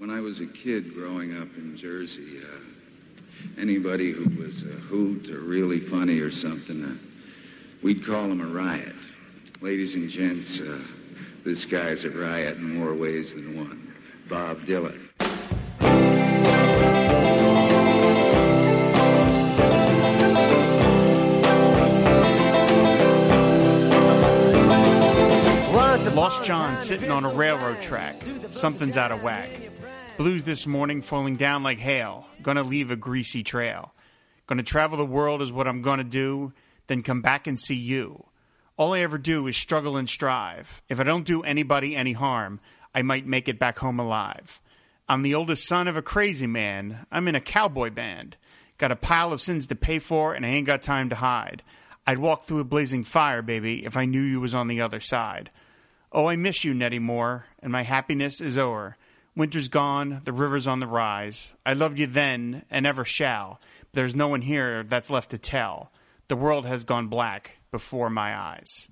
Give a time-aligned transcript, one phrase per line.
[0.00, 5.28] When I was a kid growing up in Jersey, uh, anybody who was a hoot
[5.28, 6.94] or really funny or something, uh,
[7.82, 8.96] we'd call him a riot.
[9.60, 10.80] Ladies and gents, uh,
[11.44, 13.94] this guy's a riot in more ways than one.
[14.26, 15.06] Bob Dylan.
[26.14, 28.22] Lost John sitting on a railroad track.
[28.50, 29.69] Something's out of whack.
[30.20, 32.26] Blues this morning falling down like hail.
[32.42, 33.94] Gonna leave a greasy trail.
[34.46, 36.52] Gonna travel the world is what I'm gonna do,
[36.88, 38.26] then come back and see you.
[38.76, 40.82] All I ever do is struggle and strive.
[40.90, 42.60] If I don't do anybody any harm,
[42.94, 44.60] I might make it back home alive.
[45.08, 47.06] I'm the oldest son of a crazy man.
[47.10, 48.36] I'm in a cowboy band.
[48.76, 51.62] Got a pile of sins to pay for, and I ain't got time to hide.
[52.06, 55.00] I'd walk through a blazing fire, baby, if I knew you was on the other
[55.00, 55.48] side.
[56.12, 58.98] Oh, I miss you, Nettie Moore, and my happiness is o'er.
[59.36, 61.54] Winter's gone, the river's on the rise.
[61.64, 63.60] I loved you then and ever shall.
[63.92, 65.90] There's no one here that's left to tell.
[66.28, 68.88] The world has gone black before my eyes.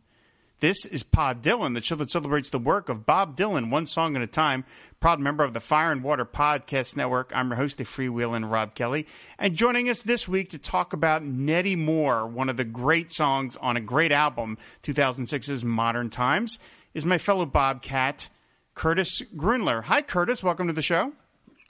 [0.60, 4.16] This is Pod Dylan, the show that celebrates the work of Bob Dylan, one song
[4.16, 4.64] at a time.
[4.98, 7.30] Proud member of the Fire and Water Podcast Network.
[7.32, 9.06] I'm your host, the freewheeling Rob Kelly.
[9.38, 13.56] And joining us this week to talk about Nettie Moore, one of the great songs
[13.58, 16.58] on a great album, 2006's Modern Times,
[16.92, 18.28] is my fellow Bobcat,
[18.78, 19.82] Curtis Gruenler.
[19.82, 20.40] Hi, Curtis.
[20.40, 21.12] Welcome to the show.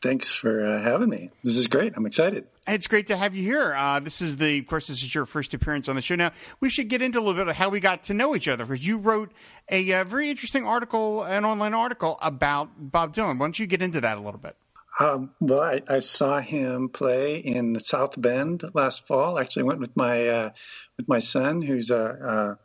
[0.02, 1.30] Thanks for uh, having me.
[1.42, 1.94] This is great.
[1.96, 2.46] I'm excited.
[2.66, 3.74] It's great to have you here.
[3.74, 6.16] Uh, this is the, of course, this is your first appearance on the show.
[6.16, 8.46] Now, we should get into a little bit of how we got to know each
[8.46, 9.32] other because you wrote
[9.70, 13.38] a, uh, very interesting article, an online article about Bob Dylan.
[13.38, 14.54] Why don't you get into that a little bit?
[15.00, 19.38] Um, well, I, I, saw him play in South Bend last fall.
[19.38, 20.50] Actually, went with my uh,
[20.98, 22.58] with my son, who's a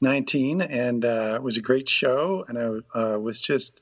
[0.00, 2.44] 19, and uh, it was a great show.
[2.48, 3.80] And I uh, was just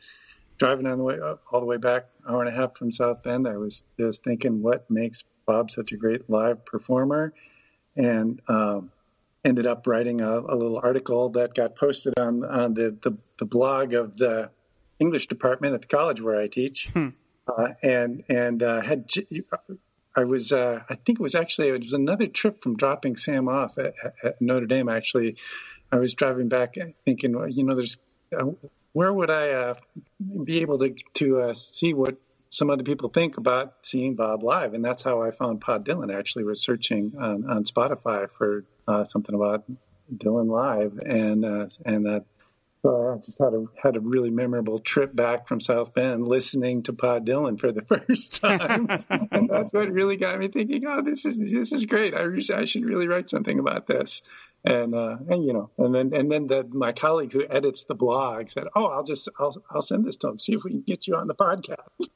[0.59, 3.23] driving on the way uh, all the way back, hour and a half from South
[3.23, 3.47] Bend.
[3.47, 7.33] I was just thinking, what makes Bob such a great live performer?
[7.97, 8.91] And um,
[9.45, 13.45] ended up writing a, a, little article that got posted on on the, the, the
[13.45, 14.51] blog of the
[14.99, 16.89] English department at the college where I teach.
[16.93, 17.09] Hmm.
[17.47, 19.07] Uh, and and uh, had
[20.15, 23.49] I was uh, I think it was actually it was another trip from dropping Sam
[23.49, 25.37] off at, at Notre Dame actually
[25.91, 27.97] I was driving back thinking, you know, there's
[28.39, 28.45] uh,
[28.93, 29.75] where would I uh,
[30.45, 32.17] be able to to uh, see what
[32.51, 36.17] some other people think about seeing Bob live, and that's how I found Pod Dylan.
[36.17, 39.65] Actually, was searching on, on Spotify for uh, something about
[40.13, 42.25] Dylan live, and uh, and that.
[42.83, 46.85] So I just had a had a really memorable trip back from South Bend, listening
[46.85, 48.89] to Pod Dylan for the first time,
[49.33, 50.85] and that's what really got me thinking.
[50.87, 52.15] Oh, this is this is great.
[52.15, 54.23] I, I should really write something about this
[54.65, 57.95] and uh, and you know, and then and then the, my colleague who edits the
[57.95, 60.83] blog said, "Oh, I'll just I'll I'll send this to him, see if we can
[60.83, 62.09] get you on the podcast."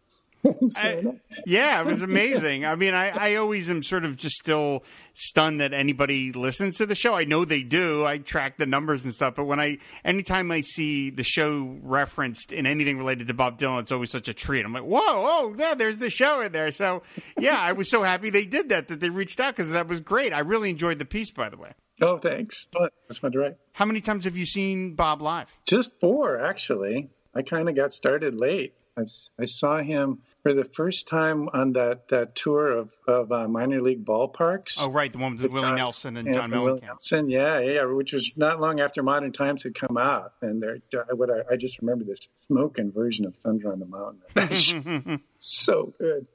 [0.76, 1.04] I,
[1.46, 2.64] yeah, it was amazing.
[2.64, 4.82] I mean, I, I always am sort of just still
[5.14, 7.14] stunned that anybody listens to the show.
[7.14, 8.04] I know they do.
[8.04, 12.50] I track the numbers and stuff, but when I anytime I see the show referenced
[12.50, 14.64] in anything related to Bob Dylan, it's always such a treat.
[14.64, 16.72] I'm like, whoa, oh, yeah, there's the show in there.
[16.72, 17.02] So
[17.38, 20.00] yeah, I was so happy they did that that they reached out because that was
[20.00, 20.32] great.
[20.32, 21.72] I really enjoyed the piece, by the way.
[22.02, 22.66] Oh, thanks.
[23.06, 23.54] That's fun to.
[23.72, 25.46] How many times have you seen Bob live?
[25.66, 27.10] Just four, actually.
[27.34, 28.74] I kind of got started late.
[28.96, 29.08] I've,
[29.40, 33.80] i saw him for the first time on that, that tour of, of uh, minor
[33.80, 34.76] league ballparks.
[34.78, 36.82] Oh, right, the one with, with Willie John, Nelson and, and John Mellencamp.
[36.82, 40.78] Nelson, yeah, yeah, which was not long after Modern Times had come out, and there,
[41.14, 45.22] what I, I just remember this smoking version of Thunder on the Mountain.
[45.38, 46.26] so good.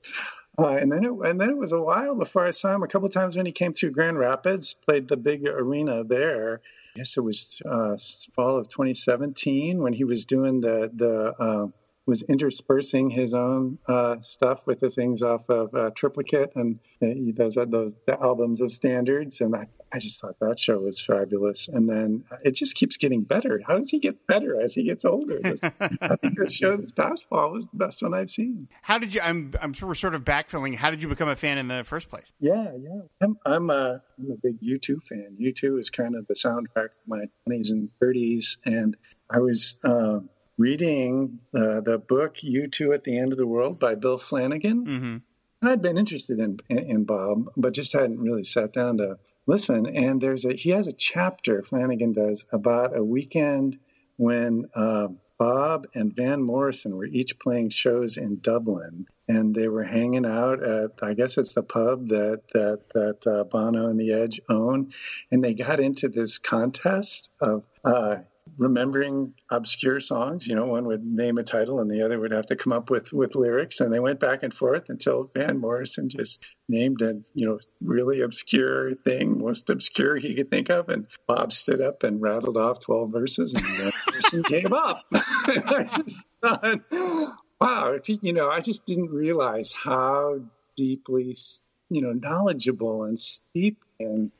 [0.59, 2.81] Uh, and then it, and then it was a while before I saw him.
[2.81, 6.61] A couple times when he came to Grand Rapids, played the big arena there.
[6.95, 7.97] I guess it was uh,
[8.35, 11.67] fall of 2017 when he was doing the the uh,
[12.07, 17.33] was interspersing his own uh, stuff with the things off of uh, Triplicate, and he
[17.33, 19.41] does those the albums of standards.
[19.41, 21.67] And I, I just thought that show was fabulous.
[21.67, 23.61] And then it just keeps getting better.
[23.67, 25.39] How does he get better as he gets older?
[25.39, 28.69] This, I think this show this past fall was the best one I've seen.
[28.81, 29.19] How did you?
[29.21, 30.75] I'm I'm we're sort of backfilling.
[30.75, 32.31] How did you become a fan in the first place?
[32.39, 33.01] Yeah, yeah.
[33.21, 35.37] I'm I'm a, I'm a big U2 fan.
[35.41, 38.95] U2 is kind of the soundtrack of my 20s and 30s, and
[39.29, 39.77] I was.
[39.83, 44.85] Um, reading uh, the book "U2 at the End of the World" by Bill Flanagan.
[44.85, 45.67] Mm-hmm.
[45.67, 49.87] I'd been interested in, in, in Bob, but just hadn't really sat down to listen.
[49.87, 53.79] And there's a he has a chapter Flanagan does about a weekend
[54.17, 55.07] when uh,
[55.37, 60.63] Bob and Van Morrison were each playing shows in Dublin, and they were hanging out
[60.63, 64.93] at I guess it's the pub that that that uh, Bono and the Edge own,
[65.31, 68.17] and they got into this contest of uh,
[68.57, 70.47] remembering obscure songs.
[70.47, 72.89] You know, one would name a title and the other would have to come up
[72.89, 73.79] with, with lyrics.
[73.79, 76.39] And they went back and forth until Van Morrison just
[76.69, 80.89] named a, you know, really obscure thing, most obscure he could think of.
[80.89, 85.03] And Bob stood up and rattled off 12 verses and Van Morrison came up.
[85.13, 86.81] I just thought,
[87.59, 90.39] wow, if he, you know, I just didn't realize how
[90.75, 91.35] deeply,
[91.89, 94.31] you know, knowledgeable and steep in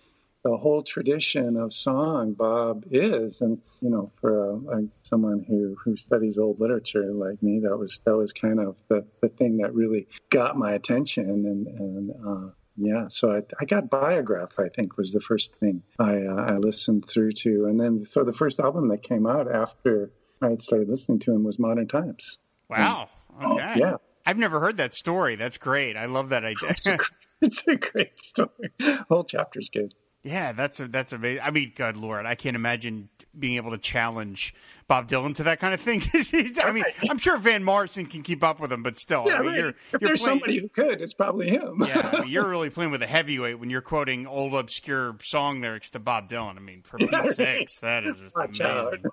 [0.43, 5.97] the whole tradition of song Bob is, and you know, for a, someone who who
[5.97, 9.73] studies old literature like me, that was that was kind of the, the thing that
[9.73, 14.51] really got my attention, and and uh, yeah, so I, I got Biograph.
[14.59, 18.23] I think was the first thing I uh, I listened through to, and then so
[18.23, 20.11] the first album that came out after
[20.41, 22.37] I had started listening to him was Modern Times.
[22.69, 23.09] Wow.
[23.39, 23.73] And, okay.
[23.77, 23.95] yeah.
[24.25, 25.35] I've never heard that story.
[25.35, 25.95] That's great.
[25.95, 26.69] I love that idea.
[26.69, 26.97] it's, a,
[27.41, 28.71] it's a great story.
[29.09, 29.93] Whole chapter's good.
[30.23, 31.41] Yeah, that's a, that's amazing.
[31.43, 34.53] I mean, good lord, I can't imagine being able to challenge
[34.87, 36.01] Bob Dylan to that kind of thing.
[36.63, 39.39] I mean, I'm sure Van Morrison can keep up with him, but still, yeah, I
[39.39, 39.57] mean, right.
[39.57, 41.83] you're, if you're there's playing, somebody who could, it's probably him.
[41.87, 45.61] yeah, I mean, you're really playing with a heavyweight when you're quoting old obscure song
[45.61, 46.57] lyrics to Bob Dylan.
[46.57, 49.05] I mean, for yeah, sakes, that is just amazing.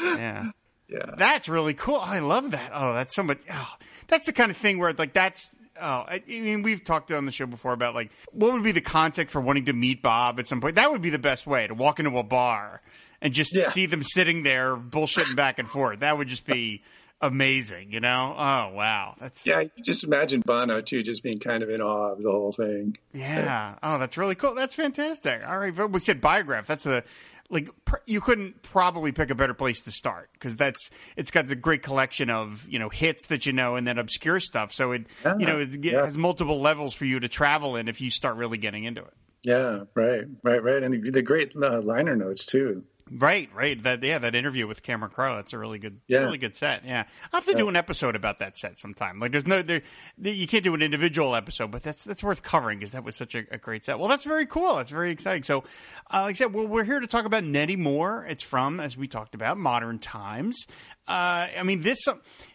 [0.00, 0.50] yeah.
[0.88, 1.14] Yeah.
[1.16, 2.00] That's really cool.
[2.00, 2.70] I love that.
[2.74, 3.38] Oh, that's so much.
[3.50, 3.74] Oh,
[4.08, 7.32] that's the kind of thing where like that's Oh, I mean, we've talked on the
[7.32, 10.46] show before about like what would be the context for wanting to meet Bob at
[10.46, 10.76] some point.
[10.76, 12.80] That would be the best way to walk into a bar
[13.20, 13.68] and just Yeah.
[13.68, 15.98] see them sitting there bullshitting back and forth.
[16.00, 16.82] That would just be
[17.20, 18.34] amazing, you know?
[18.38, 22.12] Oh wow, that's Yeah, you just imagine Bono too, just being kind of in awe
[22.12, 22.96] of the whole thing.
[23.12, 23.74] Yeah.
[23.82, 24.54] Oh, that's really cool.
[24.54, 25.42] That's fantastic.
[25.46, 25.76] All right.
[25.90, 26.66] We said biograph.
[26.66, 27.02] That's a
[27.50, 31.46] like pr- you couldn't probably pick a better place to start because that's it's got
[31.46, 34.72] the great collection of you know hits that you know and then obscure stuff.
[34.72, 36.04] So it Yeah, you know it yeah.
[36.04, 39.14] has multiple levels for you to travel in if you start really getting into it.
[39.42, 42.82] Yeah, right, right, right, and the, the great uh, liner notes too.
[43.10, 43.82] Right, right.
[43.82, 45.36] That yeah, that interview with Cameron Crowe.
[45.36, 46.20] That's a really good, Yeah.
[46.20, 46.84] really good set.
[46.86, 49.18] Yeah, I'll have to do an episode about that set sometime.
[49.18, 49.82] Like, there's no, there,
[50.22, 53.34] you can't do an individual episode, but that's that's worth covering because that was such
[53.34, 53.98] a, a great set.
[53.98, 54.76] Well, that's very cool.
[54.76, 55.42] That's very exciting.
[55.42, 55.64] So,
[56.12, 58.24] uh, like I said, well, we're here to talk about Nettie Moore.
[58.26, 60.66] It's from, as we talked about, Modern Times.
[61.06, 62.02] Uh, I mean, this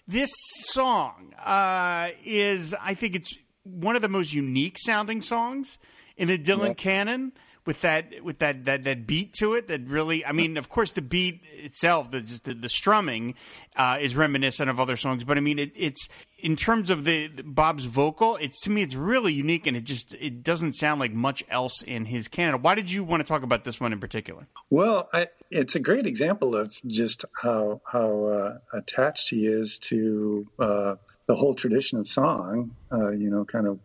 [0.07, 5.77] this song uh, is, I think, it's one of the most unique sounding songs
[6.17, 7.33] in the Dylan canon
[7.69, 10.89] with that with that, that that beat to it that really I mean of course
[10.89, 13.35] the beat itself the just the, the strumming
[13.75, 17.27] uh, is reminiscent of other songs but I mean it, it's in terms of the,
[17.27, 20.99] the Bob's vocal it's to me it's really unique and it just it doesn't sound
[20.99, 23.93] like much else in his canon why did you want to talk about this one
[23.93, 29.45] in particular Well, I, it's a great example of just how how uh, attached he
[29.45, 30.95] is to uh,
[31.29, 32.71] the whole tradition of song.
[32.91, 33.79] Uh, you know, kind of,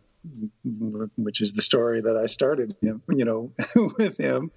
[1.15, 3.51] which is the story that I started, you know,
[3.97, 4.51] with him.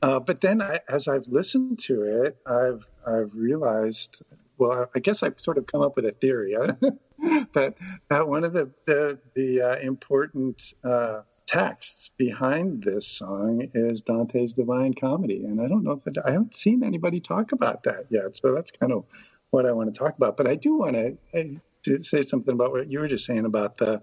[0.00, 4.22] Uh, but then, I, as I've listened to it, I've I've realized.
[4.56, 6.56] Well, I guess I've sort of come up with a theory
[7.54, 7.74] that
[8.10, 14.52] that one of the the, the uh, important uh, texts behind this song is Dante's
[14.52, 18.06] Divine Comedy, and I don't know if it, I haven't seen anybody talk about that
[18.10, 18.36] yet.
[18.36, 19.04] So that's kind of
[19.50, 20.36] what I want to talk about.
[20.36, 23.78] But I do want to, to say something about what you were just saying about
[23.78, 24.02] the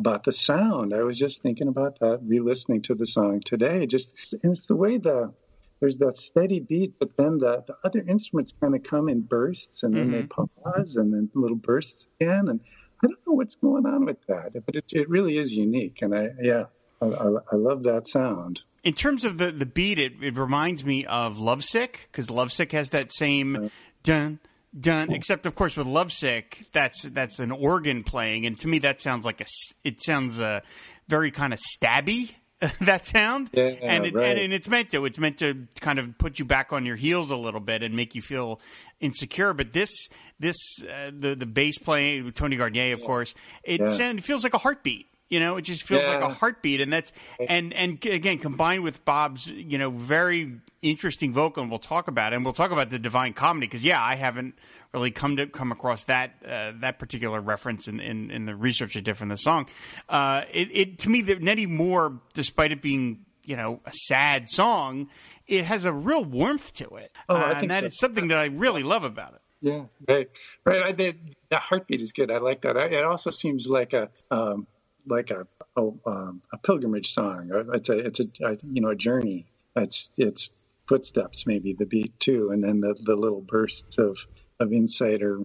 [0.00, 0.92] about the sound.
[0.92, 3.86] I was just thinking about that, re-listening to the song today.
[3.86, 4.10] Just
[4.42, 5.32] and it's the way the
[5.78, 9.82] there's that steady beat, but then the, the other instruments kind of come in bursts,
[9.82, 10.44] and then they mm-hmm.
[10.62, 12.60] pause, and then little bursts again, and
[13.02, 16.14] I don't know what's going on with that, but it it really is unique, and
[16.14, 16.64] I yeah,
[17.00, 18.60] I, I, I love that sound.
[18.82, 22.90] in terms of the the beat it, it reminds me of Lovesick because Lovesick has
[22.90, 23.70] that same
[24.02, 24.38] dun
[24.78, 29.00] dun except of course with Lovesick that's that's an organ playing and to me that
[29.00, 29.46] sounds like a
[29.84, 30.60] it sounds uh,
[31.08, 32.32] very kind of stabby
[32.82, 34.28] that sound Yeah, and, it, right.
[34.30, 36.94] and and it's meant to it's meant to kind of put you back on your
[36.96, 38.60] heels a little bit and make you feel
[39.00, 40.08] insecure but this
[40.38, 43.34] this uh, the the bass playing Tony Garnier of course
[43.64, 43.90] it Yeah.
[43.90, 46.92] sound, it feels like a heartbeat you know it just feels like a heartbeat and
[46.92, 47.12] that's
[47.48, 52.32] and and again combined with bob's you know very interesting vocal and we'll talk about
[52.32, 54.54] it and we'll talk about the divine comedy because yeah i haven't
[54.92, 58.96] really come to come across that uh, that particular reference in, in in the research
[58.96, 59.66] i did from the song
[60.08, 64.48] uh it, it to me that nettie moore despite it being you know a sad
[64.48, 65.08] song
[65.46, 67.86] it has a real warmth to it Oh, Uh, and that so.
[67.86, 70.28] is something that i really love about it Yeah, right,
[70.64, 70.82] right.
[70.82, 71.14] I, the,
[71.50, 72.30] the heartbeat is good.
[72.30, 72.78] I like that.
[72.78, 74.66] I, it also seems like a um,
[75.06, 77.50] like a a, um, a pilgrimage song.
[77.52, 79.46] Uh, It's a it's a, a you know a journey.
[79.76, 80.50] It's it's
[80.88, 84.16] footsteps maybe the beat too, and then the, the little bursts of
[84.58, 85.40] of insight or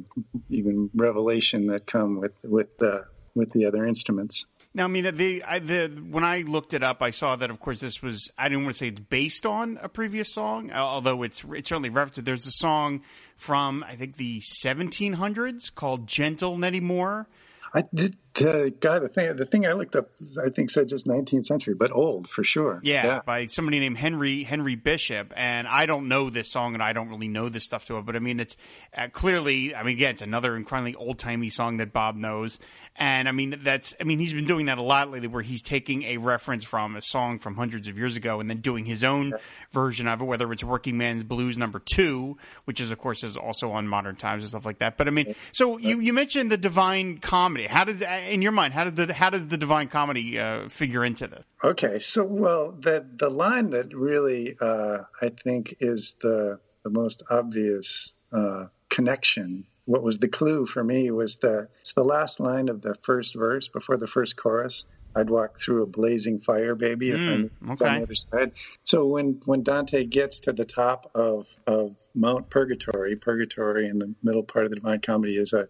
[0.50, 4.46] even revelation that come with with the with the other instruments.
[4.74, 7.62] Now, I mean, the, I, the when I looked it up, I saw that, of
[7.62, 8.30] course, this was.
[8.38, 11.90] I didn't want to say it's based on a previous song, although it's it's certainly
[11.90, 12.26] referenced.
[12.26, 13.02] There's a song
[13.38, 17.28] from I think the 1700s called "Gentle Nettie Moore."
[17.76, 20.10] I did, uh, the thing, the thing I looked up,
[20.42, 22.80] I think said just 19th century, but old for sure.
[22.84, 26.82] Yeah, yeah, by somebody named Henry Henry Bishop, and I don't know this song, and
[26.82, 28.56] I don't really know this stuff to it, but I mean, it's
[28.98, 32.60] uh, clearly, I mean, again, it's another incredibly old timey song that Bob knows,
[32.96, 35.62] and I mean, that's, I mean, he's been doing that a lot lately, where he's
[35.62, 39.04] taking a reference from a song from hundreds of years ago, and then doing his
[39.04, 39.38] own yeah.
[39.74, 43.36] version of it, whether it's Working Man's Blues Number Two, which is, of course, is
[43.36, 44.96] also on Modern Times and stuff like that.
[44.96, 47.65] But I mean, so you you mentioned the Divine Comedy.
[47.68, 51.04] How does, in your mind, how does the how does the Divine Comedy uh, figure
[51.04, 51.44] into this?
[51.64, 57.24] Okay, so well, the the line that really uh, I think is the the most
[57.30, 59.66] obvious uh, connection.
[59.86, 63.36] What was the clue for me was the it's the last line of the first
[63.36, 64.86] verse before the first chorus.
[65.16, 67.88] I'd walk through a blazing fire, baby, if mm, I'm okay.
[67.88, 68.52] on the other side.
[68.84, 74.14] So when when Dante gets to the top of of Mount Purgatory, Purgatory in the
[74.24, 75.68] middle part of the Divine Comedy is a,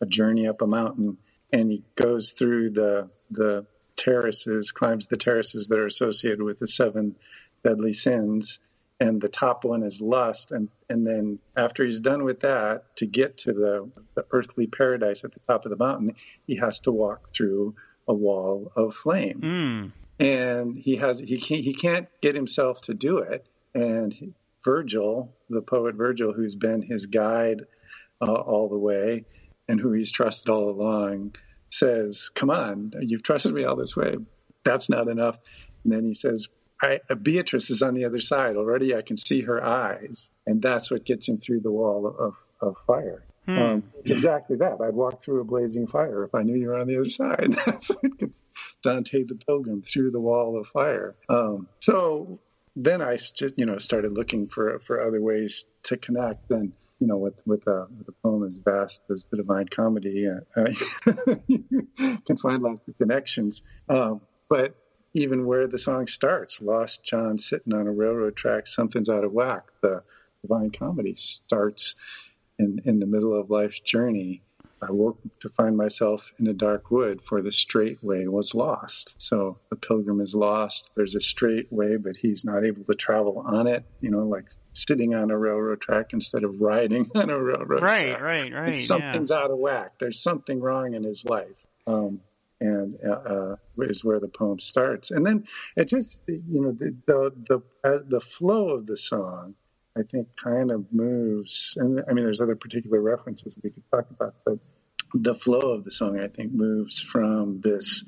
[0.00, 1.18] a journey up a mountain
[1.52, 6.68] and he goes through the the terraces, climbs the terraces that are associated with the
[6.68, 7.16] seven
[7.64, 8.58] deadly sins,
[9.00, 13.06] and the top one is lust, and and then after he's done with that, to
[13.06, 16.14] get to the, the earthly paradise at the top of the mountain,
[16.46, 17.74] he has to walk through
[18.08, 20.24] a wall of flame, mm.
[20.24, 24.34] and he has he can't, he can't get himself to do it, and
[24.64, 27.62] Virgil, the poet Virgil, who's been his guide
[28.20, 29.24] uh, all the way
[29.68, 31.34] and who he's trusted all along
[31.70, 34.16] says, Come on, you've trusted me all this way.
[34.64, 35.36] That's not enough.
[35.84, 36.48] And then he says,
[36.82, 38.56] I, Beatrice is on the other side.
[38.56, 40.28] Already I can see her eyes.
[40.46, 43.24] And that's what gets him through the wall of, of fire.
[43.46, 43.58] Hmm.
[43.58, 44.80] Um, exactly that.
[44.80, 47.56] I'd walk through a blazing fire if I knew you were on the other side.
[47.66, 48.42] That's what gets
[48.82, 51.14] Dante the Pilgrim through the wall of fire.
[51.28, 52.40] Um, so
[52.74, 56.50] then I just, you know, started looking for for other ways to connect.
[56.50, 60.28] And you know, with with a, with a poem as vast as the Divine Comedy,
[60.28, 60.64] uh,
[61.46, 61.64] you
[62.26, 63.62] can find lots of connections.
[63.88, 64.74] Um, but
[65.14, 69.32] even where the song starts, Lost John sitting on a railroad track, something's out of
[69.32, 69.64] whack.
[69.82, 70.02] The
[70.42, 71.94] Divine Comedy starts
[72.58, 74.42] in in the middle of life's journey,
[74.80, 79.14] I woke to find myself in a dark wood, for the straight way was lost.
[79.16, 80.90] So the pilgrim is lost.
[80.94, 84.50] There's a straight way, but he's not able to travel on it, you know, like
[84.76, 88.20] sitting on a railroad track instead of riding on a railroad right, track.
[88.22, 88.78] Right, right, right.
[88.78, 89.36] Something's yeah.
[89.36, 89.92] out of whack.
[90.00, 91.46] There's something wrong in his life.
[91.86, 92.20] Um,
[92.58, 95.10] and uh, uh, is where the poem starts.
[95.10, 99.54] And then it just, you know, the the the, uh, the flow of the song
[99.96, 101.76] I think kind of moves.
[101.76, 104.58] And I mean, there's other particular references we could talk about, but
[105.14, 108.04] the flow of the song, I think, moves from this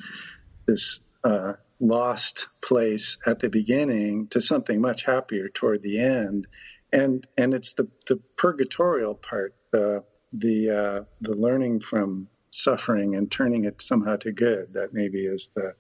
[0.66, 6.47] this uh, lost place at the beginning to something much happier toward the end.
[6.92, 13.30] And and it's the the purgatorial part, the the uh, the learning from suffering and
[13.30, 14.75] turning it somehow to good.
[14.75, 15.75] That maybe is the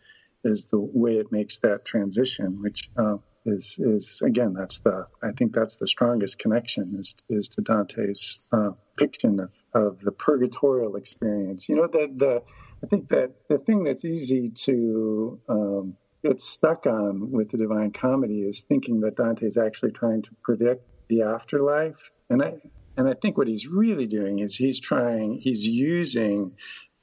[0.44, 5.32] is the way it makes that transition, which uh, is is again that's the I
[5.32, 10.96] think that's the strongest connection is is to Dante's uh, fiction of, of the purgatorial
[10.96, 11.68] experience.
[11.68, 12.42] You know the the
[12.82, 17.92] I think that the thing that's easy to um, get stuck on with the Divine
[17.92, 21.96] Comedy is thinking that Dante is actually trying to predict the afterlife,
[22.30, 22.54] and I
[22.96, 26.52] and I think what he's really doing is he's trying he's using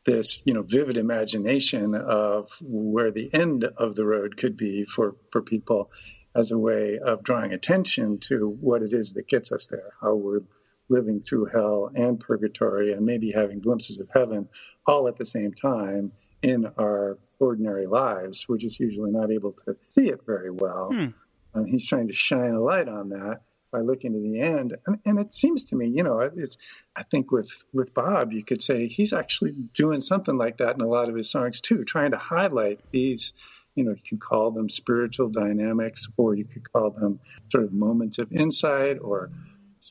[0.05, 5.15] this you know vivid imagination of where the end of the road could be for
[5.31, 5.89] for people
[6.35, 10.13] as a way of drawing attention to what it is that gets us there, how
[10.15, 10.41] we're
[10.89, 14.47] living through hell and purgatory and maybe having glimpses of heaven
[14.85, 16.11] all at the same time
[16.41, 18.45] in our ordinary lives.
[18.47, 20.89] We're just usually not able to see it very well.
[20.91, 21.07] Hmm.
[21.53, 24.75] And he's trying to shine a light on that by looking to the end.
[24.85, 26.57] And, and it seems to me, you know, it's,
[26.95, 30.81] I think with, with Bob, you could say he's actually doing something like that in
[30.81, 33.33] a lot of his songs too, trying to highlight these
[33.75, 37.19] you know, you could call them spiritual dynamics, or you could call them
[37.51, 39.29] sort of moments of insight or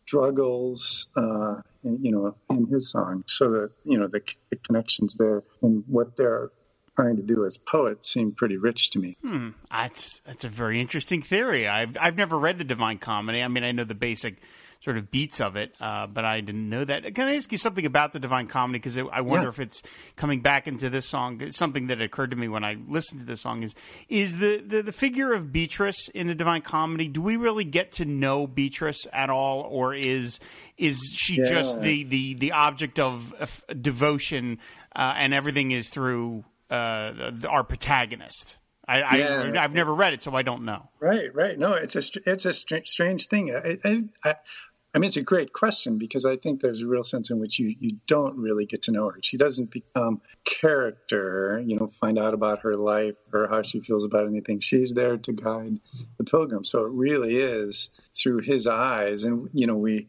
[0.07, 3.25] struggles, uh, in, you know, in his songs.
[3.27, 4.21] So that you know the,
[4.51, 6.51] the connections there and what they're
[6.97, 9.17] trying to do as poets seem pretty rich to me.
[9.23, 9.51] Hmm.
[9.71, 11.67] That's that's a very interesting theory.
[11.67, 13.43] I've I've never read the Divine Comedy.
[13.43, 14.39] I mean, I know the basic
[14.85, 17.15] sort of beats of it, uh, but I didn't know that.
[17.15, 18.79] Can I ask you something about the Divine Comedy?
[18.79, 19.49] Because I wonder yeah.
[19.49, 19.83] if it's
[20.15, 21.41] coming back into this song.
[21.41, 23.75] It's something that occurred to me when I listened to this song is
[24.11, 27.09] is the, the, the figure of Beatrice in the Divine Comedy.
[27.09, 30.39] Do we really get to know Beatrice at all, or is
[30.77, 31.45] is she yeah.
[31.45, 34.59] just the, the, the object of, of devotion,
[34.95, 38.59] uh, and everything is through uh, our protagonist.
[38.87, 39.53] I, Yeah.
[39.55, 40.91] I I've never read it, so I don't know.
[41.01, 41.59] Right, right.
[41.59, 43.55] No, it's a it's a str- strange thing.
[43.55, 44.35] I, I, I,
[44.95, 47.59] I mean, it's a great question because I think there's a real sense in which
[47.59, 49.19] you you don't really get to know her.
[49.23, 51.61] She doesn't become character.
[51.67, 54.61] You know, find out about her life or how she feels about anything.
[54.61, 55.81] She's there to guide
[56.17, 56.65] the pilgrim.
[56.65, 60.07] So it really is through his eyes, and you know, we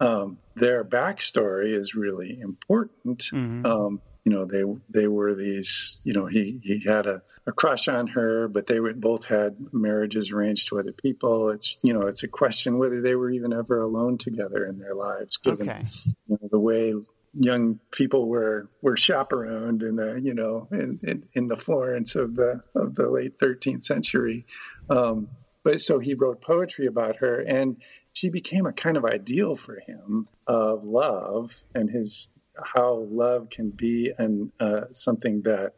[0.00, 3.30] um, their backstory is really important.
[3.64, 5.98] Um, you know, they they were these.
[6.02, 9.56] You know, he he had a, a crush on her, but they would, both had
[9.72, 11.50] marriages arranged to other people.
[11.50, 14.96] It's you know, it's a question whether they were even ever alone together in their
[14.96, 15.86] lives, given Okay.
[16.26, 16.92] you know, the way
[17.34, 22.34] young people were were chaperoned in the you know in, in, in the Florence of
[22.34, 24.44] the of the late 13th century.
[24.90, 25.28] Um,
[25.62, 27.76] but so he wrote poetry about her, and
[28.12, 32.26] she became a kind of ideal for him of love and his
[32.62, 35.72] how love can be and uh, something that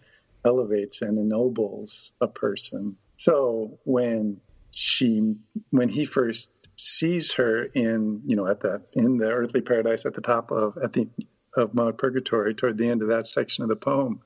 [0.44, 2.96] elevates and ennobles a person.
[3.16, 5.34] So when she
[5.70, 10.14] when he first sees her in you know at the in the earthly paradise at
[10.14, 11.08] the top of at the
[11.56, 14.20] of Mount Purgatory toward the end of that section of the poem,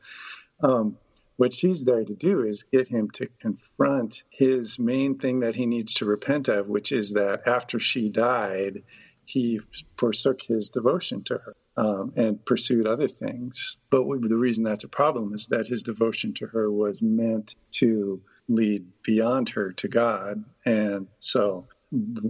[0.62, 0.98] um,
[1.36, 5.64] what she's there to do is get him to confront his main thing that he
[5.64, 8.82] needs to repent of, which is that after she died,
[9.24, 9.60] he
[9.96, 13.76] forsook his devotion to her um, and pursued other things.
[13.90, 18.20] But the reason that's a problem is that his devotion to her was meant to
[18.48, 20.44] lead beyond her to God.
[20.64, 21.66] And so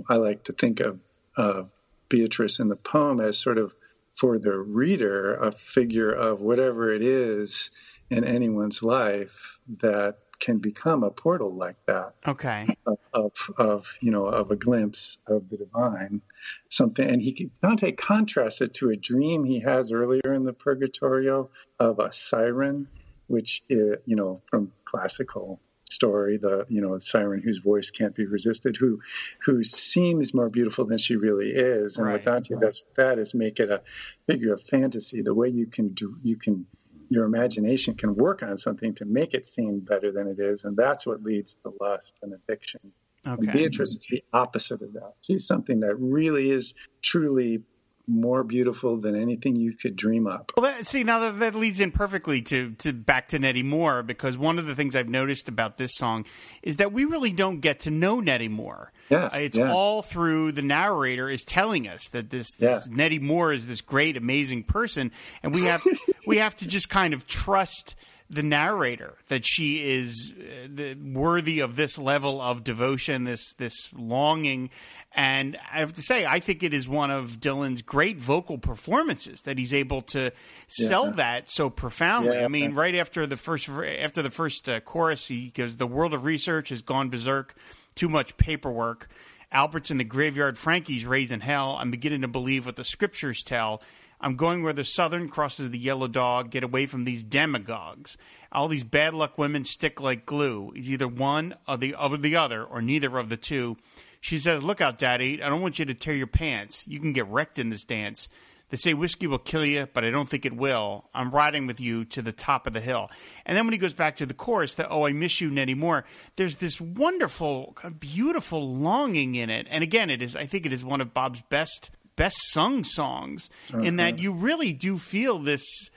[0.09, 1.01] I like to think of,
[1.37, 1.71] of
[2.09, 3.73] Beatrice in the poem as sort of
[4.17, 7.71] for the reader a figure of whatever it is
[8.11, 12.67] in anyone's life that can become a portal like that Okay.
[12.87, 16.21] of, of, of you know of a glimpse of the divine
[16.69, 21.49] something and he Dante contrasts it to a dream he has earlier in the Purgatorio
[21.79, 22.89] of a siren
[23.29, 28.27] which uh, you know from classical story the you know siren whose voice can't be
[28.27, 28.99] resisted who
[29.45, 32.15] who seems more beautiful than she really is and Right.
[32.15, 33.81] what Dante does with that is make it a
[34.27, 36.67] figure of fantasy the way you can do you can
[37.13, 40.77] your imagination can work on something to make it seem better than it is, and
[40.77, 42.81] that's what leads to lust and addiction.
[43.25, 45.13] And Beatrice is the opposite of that.
[45.21, 47.63] She's something that really is truly
[48.07, 50.53] more beautiful than anything you could dream up.
[50.57, 54.03] Well, that, see, now that, that leads in perfectly to, to back to Nettie Moore
[54.03, 56.25] because one of the things I've noticed about this song
[56.63, 58.93] is that we really don't get to know Nettie Moore.
[59.09, 59.73] Yeah, Uh, it's yeah.
[59.73, 62.95] all through the narrator is telling us that this, this Yeah.
[62.95, 65.13] Nettie Moore is this great, amazing person,
[65.43, 65.83] and we have
[66.27, 67.95] we have to just kind of trust
[68.31, 73.91] the narrator that she is uh, the, worthy of this level of devotion, this this
[73.93, 74.71] longing.
[75.15, 79.43] And I have to say, I think it is one of Dylan's great vocal performances
[79.43, 80.33] that he's able to
[80.69, 82.39] sell that so profoundly.
[82.39, 82.45] Yeah.
[82.47, 86.15] I mean, right after the first after the first uh, chorus, he goes, "The world
[86.15, 87.55] of research has gone berserk.
[87.95, 89.09] Too much paperwork.
[89.51, 90.57] Albert's in the graveyard.
[90.57, 91.77] Frankie's raising hell.
[91.79, 93.83] I'm beginning to believe what the scriptures tell.
[94.19, 96.51] I'm going where the southern crosses the yellow dog.
[96.51, 98.17] Get away from these demagogues.
[98.51, 100.73] All these bad luck women stick like glue.
[100.75, 103.77] It's either one or the or the other, or neither of the two."
[104.23, 105.43] She says, "Look out, Daddy.
[105.43, 106.87] I don't want you to tear your pants.
[106.89, 108.31] You can get wrecked in this dance."
[108.71, 111.05] They say whiskey will kill you, but I don't think it will.
[111.13, 113.11] I'm riding with you to the top of the hill.
[113.45, 115.75] And then when he goes back to the chorus, that oh, I miss you, Nettie
[115.75, 116.07] Moore.
[116.37, 119.67] There's this wonderful, beautiful longing in it.
[119.69, 120.37] And again, it is.
[120.37, 123.51] I think it is one of Bob's best best sung songs.
[123.75, 125.91] In that you really do feel this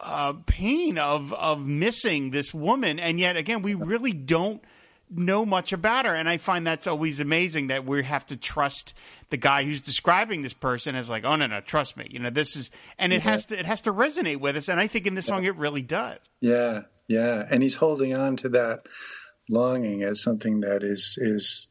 [0.00, 4.62] uh, pain of of missing this woman, and yet again, we really don't
[5.10, 6.14] know much about her.
[6.14, 8.94] And i find that's always amazing that we have to trust
[9.30, 12.06] the guy who's describing this person as like oh no no trust me.
[12.10, 14.68] You know this is and it has to it has to resonate with us.
[14.68, 16.18] And i think in this song it really does.
[16.40, 18.86] Yeah, yeah, and he's holding on to that
[19.48, 21.68] longing as something that is is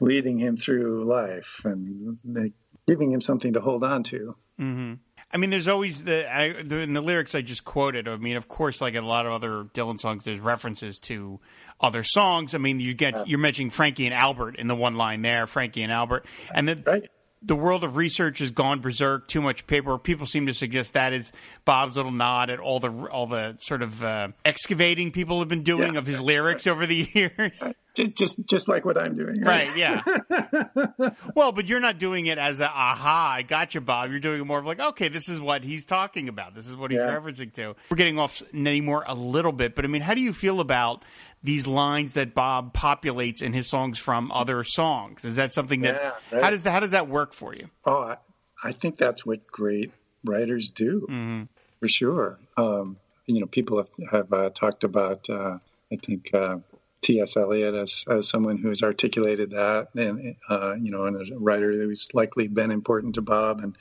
[0.00, 2.52] leading him through life and like,
[2.88, 4.34] giving him something to hold on to.
[4.58, 4.94] Mm-hmm.
[5.32, 8.08] I mean, there's always the, I, the in the lyrics I just quoted.
[8.08, 11.38] I mean, of course, like a lot of other Dylan songs, there's references to
[11.80, 12.54] other songs.
[12.54, 15.82] I mean, you get you're mentioning Frankie and Albert in the one line there, Frankie
[15.82, 17.04] and Albert, and then Right.
[17.42, 19.28] the world of research has gone berserk.
[19.28, 19.96] Too much paper.
[19.98, 21.32] People seem to suggest that is
[21.64, 25.62] Bob's little nod at all the all the sort of uh, excavating people have been
[25.62, 25.98] doing Yeah.
[26.00, 27.62] of his lyrics over the years.
[27.96, 29.40] Just just just like what I'm doing.
[29.40, 30.02] Right, yeah.
[31.34, 34.10] well, but you're not doing it as a aha, I got you, Bob.
[34.10, 36.54] You're doing it more of like, okay, this is what he's talking about.
[36.54, 37.16] This is what he's Yeah.
[37.16, 37.74] referencing to.
[37.90, 41.04] We're getting off Moore a little bit, but I mean, how do you feel about
[41.42, 45.24] these lines that Bob populates in his songs from other songs?
[45.24, 47.70] Is that something that Yeah, how does that how does that work for you?
[47.84, 48.16] Oh, I,
[48.62, 49.92] I think that's what great
[50.24, 51.44] writers do, Mm-hmm.
[51.78, 52.38] for sure.
[52.56, 55.58] Um, you know, people have, have uh, talked about, uh,
[55.92, 56.58] I think, uh,
[57.02, 57.36] T.S.
[57.36, 62.08] Eliot as, as someone who's articulated that, and uh, you know, and a writer who's
[62.12, 63.76] likely been important to Bob, and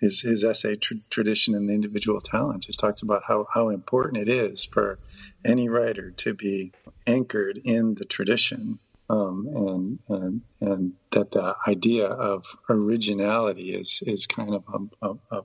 [0.00, 4.28] his his essay tr- "Tradition and Individual Talent" just talks about how how important it
[4.28, 4.98] is for
[5.44, 6.72] any writer to be
[7.06, 8.78] anchored in the tradition,
[9.10, 15.42] um, and and and that the idea of originality is is kind of a, a,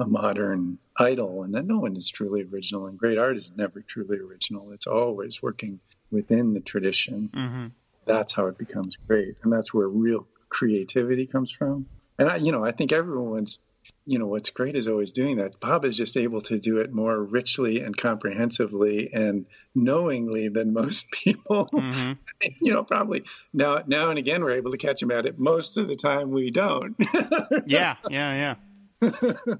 [0.00, 3.80] a modern idol, and that no one is truly original, and great art is never
[3.80, 4.72] truly original.
[4.72, 7.30] It's always working within the tradition.
[7.32, 7.66] Mm-hmm.
[8.06, 11.86] That's how it becomes great, and that's where real creativity comes from.
[12.18, 13.60] And I, you know, I think everyone's,
[14.04, 15.58] you know, what's great is always doing that.
[15.60, 21.10] Bob is just able to do it more richly and comprehensively and knowingly than most
[21.12, 21.68] people.
[21.72, 22.12] Mm-hmm.
[22.60, 25.38] you know, probably now, now and again we're able to catch him at it.
[25.38, 26.96] Most of the time we don't.
[27.66, 28.56] yeah, yeah,
[29.00, 29.54] yeah.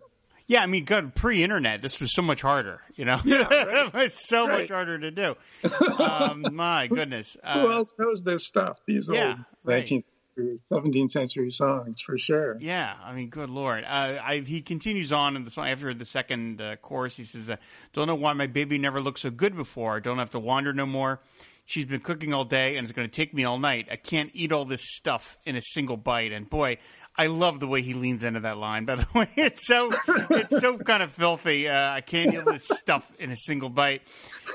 [0.51, 2.81] Yeah, I mean, good pre-internet, this was so much harder.
[2.97, 3.87] You know, yeah, right.
[3.87, 4.63] it was so right.
[4.63, 5.37] much harder to do.
[6.01, 8.81] Um, my goodness, uh, who else knows this stuff?
[8.85, 10.59] These yeah, old nineteenth, right.
[10.65, 12.57] seventeenth century songs for sure.
[12.59, 13.85] Yeah, I mean, good lord.
[13.85, 17.17] Uh, I, he continues on in the song after the second uh, chorus.
[17.17, 17.57] He says, uh,
[17.93, 20.01] "Don't know why my baby never looked so good before.
[20.01, 21.21] Don't have to wander no more."
[21.67, 23.87] She's been cooking all day and it's going to take me all night.
[23.93, 26.33] I can't eat all this stuff in a single bite.
[26.33, 26.79] And boy,
[27.21, 28.87] I love the way he leans into that line.
[28.87, 29.93] By the way, it's so
[30.31, 31.69] it's so kind of filthy.
[31.69, 34.01] Uh, I can't eat this stuff in a single bite.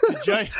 [0.01, 0.51] The judge,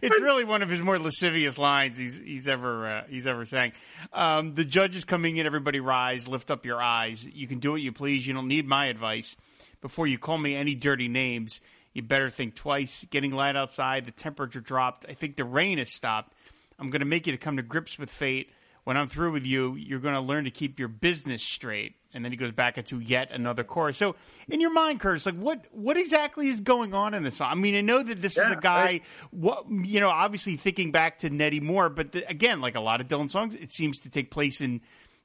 [0.00, 3.72] it's really one of his more lascivious lines he's he's ever uh, he's ever sang.
[4.10, 5.44] Um, the judge is coming in.
[5.44, 7.26] Everybody rise, lift up your eyes.
[7.26, 8.26] You can do what you please.
[8.26, 9.36] You don't need my advice.
[9.82, 11.60] Before you call me any dirty names,
[11.92, 13.04] you better think twice.
[13.10, 14.06] Getting light outside.
[14.06, 15.04] The temperature dropped.
[15.06, 16.32] I think the rain has stopped.
[16.78, 18.50] I'm going to make you to come to grips with fate
[18.88, 21.96] when I'm through with you, you're going to learn to keep your business straight.
[22.14, 23.98] And then he goes back into yet another chorus.
[23.98, 24.16] So,
[24.48, 27.50] in your mind, Curtis, like what what exactly is going on in this song?
[27.50, 30.90] I mean, I know that this yeah, is a guy, what you know, obviously thinking
[30.90, 34.00] back to Nettie Moore, but the, again, like a lot of Dylan songs, it seems
[34.00, 34.80] to take place in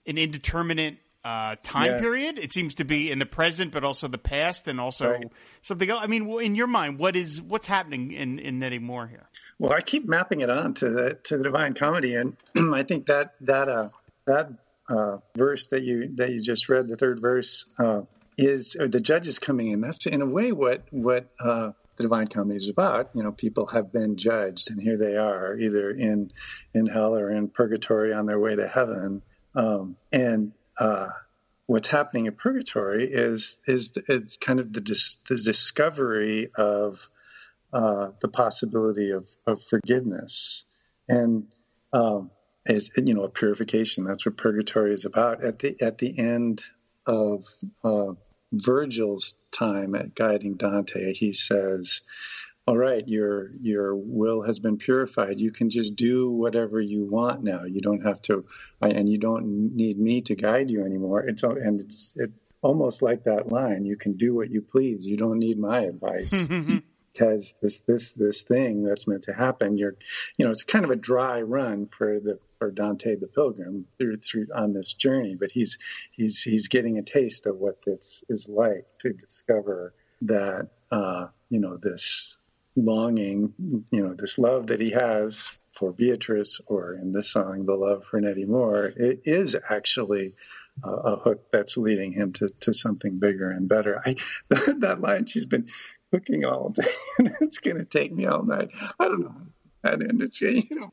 [0.05, 1.99] an indeterminate uh, time yeah.
[2.01, 2.39] period.
[2.39, 5.27] It seems to be in the present, but also the past, and also right.
[5.61, 6.01] something else.
[6.03, 9.29] I mean, in your mind, what is what's happening in in Nettie Moore here?
[9.63, 12.35] Well, I keep mapping it on to the to the Divine Comedy, and
[12.73, 13.89] I think that that uh,
[14.25, 14.49] that
[14.89, 18.01] uh, verse that you that you just read, the third verse, uh,
[18.37, 19.79] is the judges coming in.
[19.79, 23.11] That's in a way what what uh, the Divine Comedy is about.
[23.13, 26.33] You know, people have been judged, and here they are, either in
[26.73, 29.21] in hell or in purgatory on their way to heaven.
[29.55, 31.07] Um, and uh,
[31.67, 36.99] what's happening in purgatory is is it's kind of the dis- the discovery of
[37.73, 40.63] uh, the possibility of, of forgiveness.
[41.09, 41.47] And
[41.91, 42.31] um,
[42.65, 45.43] as you know a purification that's what purgatory is about.
[45.43, 46.63] At the at the end
[47.05, 47.45] of
[47.83, 48.13] uh,
[48.51, 52.01] Virgil's time at guiding Dante he says
[52.65, 55.39] all right your your will has been purified.
[55.39, 57.63] You can just do whatever you want now.
[57.65, 58.45] You don't have to
[58.81, 61.21] and you don't need me to guide you anymore.
[61.27, 62.31] It's and it's it,
[62.61, 65.05] almost like that line you can do what you please.
[65.05, 66.31] You don't need my advice
[67.13, 69.95] because this this this thing that's meant to happen you're
[70.37, 74.17] you know it's kind of a dry run for the for Dante the pilgrim through
[74.17, 75.77] through on this journey but he's
[76.11, 81.59] he's he's getting a taste of what this is like to discover that uh, you
[81.59, 82.35] know this
[82.75, 83.53] longing
[83.91, 88.03] you know this love that he has for Beatrice or in this song the love
[88.09, 90.33] for Nettie Moore it is actually
[90.83, 94.01] uh, a hook that's leading him to, to something bigger and better.
[94.03, 94.15] I
[94.49, 95.67] that line she's been
[96.13, 98.69] cooking all day, and it's going to take me all night.
[98.99, 99.35] I don't know.
[99.83, 100.91] And it's you know,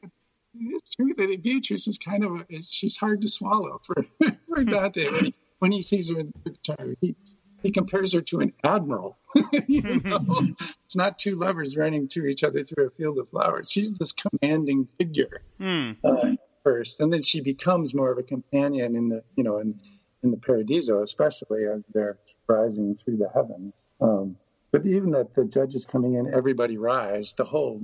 [0.55, 4.05] it's true that Beatrice is kind of a, she's hard to swallow for
[4.49, 6.97] for Dante when he, when he sees her in the picture.
[7.01, 7.15] He
[7.63, 9.19] he compares her to an admiral.
[9.69, 10.49] you know,
[10.85, 13.71] it's not two lovers running to each other through a field of flowers.
[13.71, 15.97] She's this commanding figure mm.
[16.03, 19.79] uh, first, and then she becomes more of a companion in the you know in
[20.23, 23.75] in the Paradiso, especially as they're rising through the heavens.
[24.01, 24.37] Um,
[24.73, 27.35] but even that the judges coming in, everybody rise.
[27.37, 27.81] The whole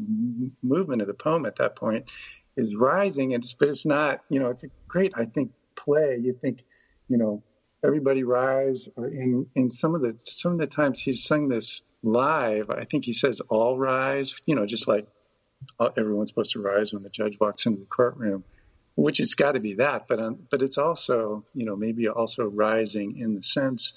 [0.62, 2.04] movement of the poem at that point
[2.56, 3.32] is rising.
[3.32, 4.20] It's but it's not.
[4.28, 5.12] You know, it's a great.
[5.16, 6.18] I think play.
[6.22, 6.64] You think,
[7.08, 7.42] you know,
[7.84, 8.88] everybody rise.
[8.96, 12.70] Or in in some of the some of the times he's sung this live.
[12.70, 14.36] I think he says all rise.
[14.46, 15.06] You know, just like
[15.96, 18.44] everyone's supposed to rise when the judge walks into the courtroom
[18.96, 22.44] which it's got to be that, but um, but it's also you know maybe also
[22.44, 23.92] rising in the sense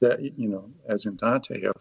[0.00, 1.74] that you know as in Dante of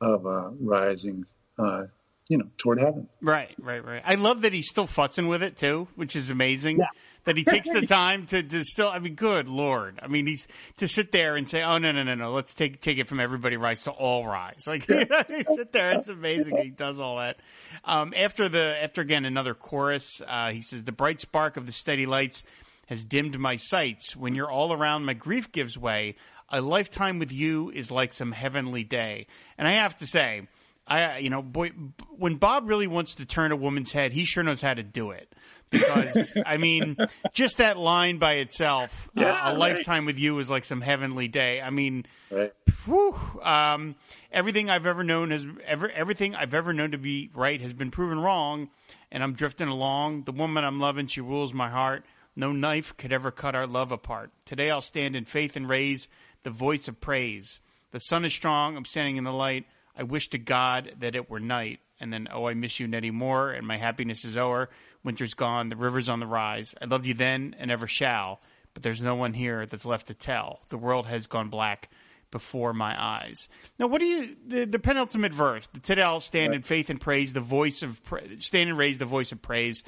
[0.00, 1.24] of uh, rising,
[1.58, 1.84] uh,
[2.28, 3.08] you know, toward heaven.
[3.20, 4.02] Right, right, right.
[4.04, 6.78] I love that he's still futzing with it too, which is amazing.
[6.78, 6.86] Yeah.
[7.24, 8.88] that he takes the time to, to still.
[8.88, 9.98] I mean, good lord.
[10.02, 12.32] I mean, he's to sit there and say, "Oh no, no, no, no.
[12.32, 15.72] Let's take take it from everybody rise to all rise." Like you know, he sit
[15.72, 15.92] there.
[15.92, 16.56] It's amazing.
[16.62, 17.38] He does all that.
[17.84, 21.72] Um, after the after again another chorus, uh, he says, "The bright spark of the
[21.72, 22.42] steady lights."
[22.88, 24.14] Has dimmed my sights.
[24.14, 26.14] When you're all around, my grief gives way.
[26.50, 29.26] A lifetime with you is like some heavenly day.
[29.58, 30.46] And I have to say,
[30.86, 31.72] I you know, boy,
[32.16, 35.10] when Bob really wants to turn a woman's head, he sure knows how to do
[35.10, 35.32] it.
[35.70, 36.96] Because I mean,
[37.32, 39.56] just that line by itself, uh, a right.
[39.56, 41.60] lifetime with you is like some heavenly day.
[41.60, 42.52] I mean, Right.
[42.84, 43.96] whew, um,
[44.30, 47.90] everything I've ever known has ever everything I've ever known to be right has been
[47.90, 48.70] proven wrong,
[49.10, 50.22] and I'm drifting along.
[50.22, 52.04] The woman I'm loving, she rules my heart.
[52.36, 54.30] No knife could ever cut our love apart.
[54.44, 56.06] Today I'll stand in faith and raise
[56.46, 57.60] the voice of praise.
[57.90, 58.76] The sun is strong.
[58.76, 59.64] I'm standing in the light.
[59.98, 61.80] I wish to God that it were night.
[61.98, 64.70] And then, oh, I miss you, Nettie Moore, and my happiness is o'er.
[65.02, 65.70] Winter's gone.
[65.70, 66.72] The river's on the rise.
[66.80, 68.40] I loved you then and ever shall.
[68.74, 70.60] But there's no one here that's left to tell.
[70.68, 71.90] The world has gone black
[72.30, 73.48] before my eyes.
[73.80, 75.66] Now, what do you the, the penultimate verse?
[75.72, 78.98] The today I'll stand in faith and praise the voice of pra- stand and raise
[78.98, 79.82] the voice of praise.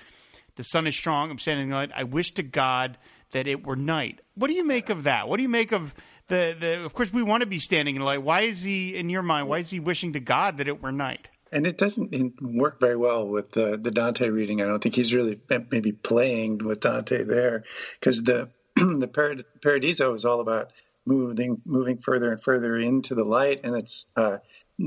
[0.57, 1.31] The sun is strong.
[1.31, 1.93] I'm standing in the light.
[1.95, 2.99] I wish to God
[3.31, 4.23] that it were night.
[4.35, 5.29] What do you make of that?
[5.29, 5.95] What do you make of
[6.29, 6.85] the the?
[6.85, 8.23] Of course, we want to be standing in light.
[8.23, 9.49] Why is he in your mind?
[9.49, 11.29] Why is he wishing to God that it were night?
[11.51, 12.13] And it doesn't
[12.43, 14.61] work very well with the, the Dante reading.
[14.61, 17.65] I don't think he's really maybe playing with Dante there,
[17.99, 20.73] because the the Parad- Paradiso is all about
[21.07, 24.39] moving moving further and further into the light, and it's uh,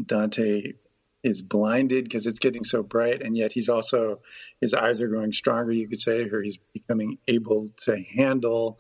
[0.06, 0.74] Dante
[1.24, 4.20] is blinded because it's getting so bright, and yet he's also
[4.60, 5.72] his eyes are growing stronger.
[5.72, 8.80] You could say, or he's becoming able to handle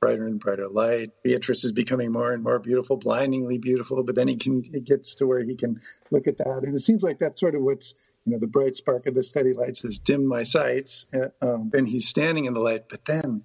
[0.00, 1.10] brighter and brighter light.
[1.22, 4.02] Beatrice is becoming more and more beautiful, blindingly beautiful.
[4.02, 6.80] But then he can it gets to where he can look at that, and it
[6.80, 9.80] seems like that's sort of what's you know the bright spark of the steady lights
[9.80, 11.04] has dimmed my sights.
[11.14, 13.44] Uh, um, and he's standing in the light, but then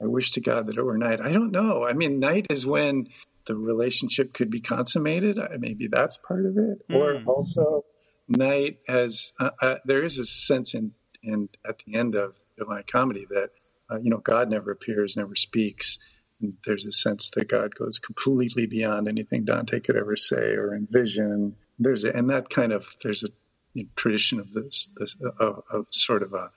[0.00, 1.20] I wish to God that it were night.
[1.20, 1.84] I don't know.
[1.84, 3.08] I mean, night is when
[3.46, 5.38] the relationship could be consummated.
[5.58, 7.26] Maybe that's part of it, or Mm.
[7.26, 7.84] also
[8.28, 10.92] night has uh, uh, there is a sense in
[11.22, 13.50] in at the end of Divine Comedy that
[13.90, 15.98] uh, you know God never appears, never speaks.
[16.40, 20.74] And there's a sense that God goes completely beyond anything Dante could ever say or
[20.74, 21.56] envision.
[21.78, 23.28] There's a, and that kind of there's a
[23.72, 26.50] you know, tradition of this, this of, of sort of a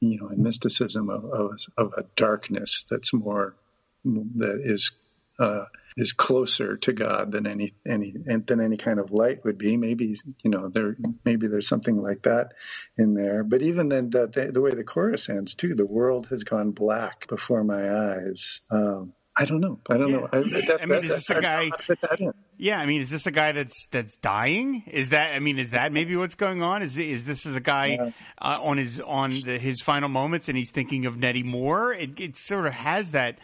[0.00, 3.56] you know a mysticism of, of of a darkness that's more
[4.04, 4.92] that is
[5.38, 5.64] uh,
[5.96, 9.76] is closer to God than any any than any kind of light would be.
[9.76, 12.52] Maybe you know there maybe there's something like that
[12.98, 13.44] in there.
[13.44, 16.72] But even then, the, the, the way the chorus ends too, the world has gone
[16.72, 18.60] black before my eyes.
[18.70, 19.80] Um, I don't know.
[19.90, 20.28] I don't know.
[20.32, 20.76] Yeah.
[20.80, 22.32] I mean, is this a I don't guy- how to fit that in.
[22.58, 24.82] Yeah, I mean, is this a guy that's that's dying?
[24.86, 26.82] Is that I mean, is that maybe what's going on?
[26.82, 30.56] Is is this is a guy uh, on his on the, his final moments and
[30.56, 31.92] he's thinking of Nettie Moore?
[31.92, 33.38] It, it sort of has that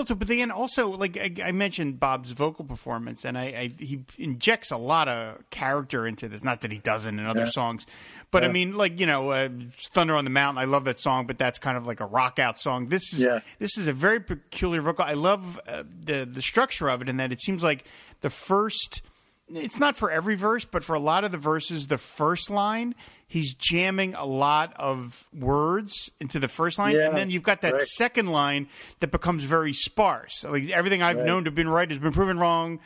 [0.00, 0.18] it.
[0.18, 4.70] but then also like I, I mentioned Bob's vocal performance, and I, I he injects
[4.70, 6.42] a lot of character into this.
[6.42, 7.50] Not that he doesn't in other Yeah.
[7.50, 7.86] songs,
[8.30, 9.48] but I mean, like you know, uh,
[9.92, 10.60] Thunder on the Mountain.
[10.62, 12.88] I love that song, but that's kind of like a rock out song.
[12.88, 13.40] This is Yeah.
[13.58, 15.04] this is a very peculiar vocal.
[15.04, 17.84] I love uh, the the structure of it, in that it seems like
[18.22, 19.02] the first.
[19.54, 22.94] It's not for every verse, but for a lot of the verses, the first line
[23.32, 27.62] he's jamming a lot of words into the first line, Yeah, and then you've got
[27.62, 27.80] that right.
[27.80, 28.68] second line
[29.00, 30.44] that becomes very sparse.
[30.44, 31.24] Like everything I've Right.
[31.24, 32.78] known to have been right has been proven wrong.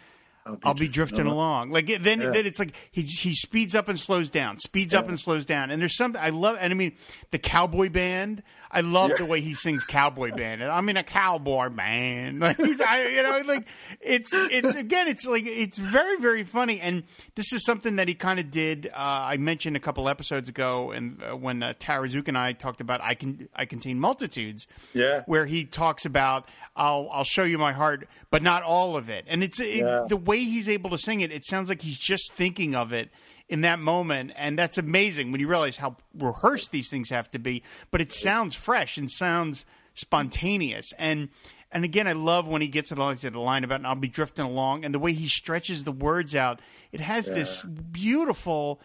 [0.62, 1.34] I'll be drifting uh-huh.
[1.34, 1.70] along.
[1.72, 2.30] Like then, Yeah.
[2.30, 5.72] then it's like he he speeds up and slows down, speeds up and slows down.
[5.72, 6.56] And there's something I love.
[6.60, 6.92] And I mean,
[7.32, 8.44] the cowboy band.
[8.76, 9.16] I love Yeah.
[9.16, 10.62] the way he sings cowboy band.
[10.62, 12.40] I'm in a cowboy band.
[12.46, 13.66] Like he's, I, you know, like
[14.00, 16.78] it's it's again, it's like it's very very funny.
[16.80, 18.88] And this is something that he kind of did.
[18.88, 22.52] Uh, I mentioned a couple episodes ago, and uh, when uh, Tara Zook and I
[22.52, 25.22] talked about I can I contain multitudes Yeah.
[25.26, 29.24] where he talks about I'll I'll show you my heart, but not all of it.
[29.26, 30.04] And it's it, Yeah.
[30.08, 31.32] the way he's able to sing it.
[31.32, 33.08] It sounds like he's just thinking of it
[33.48, 37.38] in that moment, and that's amazing when you realize how rehearsed these things have to
[37.38, 37.62] be.
[37.90, 40.92] But it sounds fresh and sounds spontaneous.
[40.98, 41.28] And
[41.72, 43.94] and again, I love when he gets to the, like said, the line about "I'll
[43.94, 46.60] be drifting along," and the way he stretches the words out.
[46.92, 48.80] It has this beautiful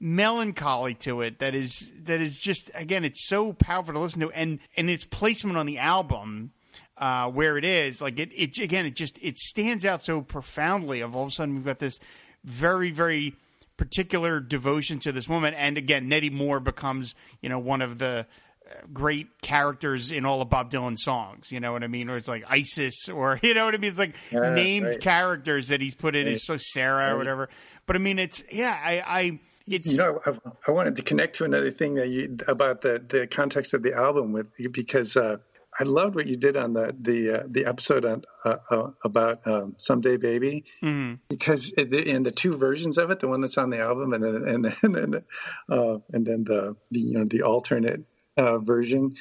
[0.00, 4.30] melancholy to it that is that is just again it's so powerful to listen to
[4.32, 6.50] and and its placement on the album
[6.98, 11.00] uh, where it is like it, it again it just it stands out so profoundly
[11.00, 12.00] of all of a sudden we've got this
[12.44, 13.34] very very
[13.76, 15.54] particular devotion to this woman.
[15.54, 18.26] And again Nettie Moore becomes you know one of the
[18.70, 21.52] uh, great characters in all of Bob Dylan songs.
[21.52, 22.08] You know what I mean?
[22.08, 23.90] Or it's like Isis or you know what I mean?
[23.90, 25.00] It's like Yeah, named right.
[25.00, 26.26] characters that he's put in.
[26.26, 27.48] Is so Sarah or whatever.
[27.86, 30.32] But I mean it's yeah I I it's You know, I,
[30.68, 33.94] I wanted to connect to another thing that you about the the context of the
[33.94, 35.38] album with because uh,
[35.78, 39.46] I loved what you did on the the uh, the episode on uh, uh, about
[39.46, 41.18] um, someday baby Mhm.
[41.28, 44.12] because in the, in the two versions of it, the one that's on the album
[44.12, 45.24] and then and then and then,
[45.70, 48.02] uh, and then the, the you know the alternate
[48.36, 49.14] uh, version,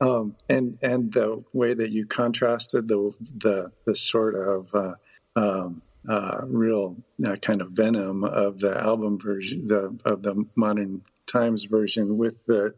[0.00, 4.94] um, and and the way that you contrasted the the the sort of uh,
[5.36, 6.96] um, uh, real
[7.26, 12.34] uh, kind of venom of the album version, the of the modern times version with
[12.46, 12.74] the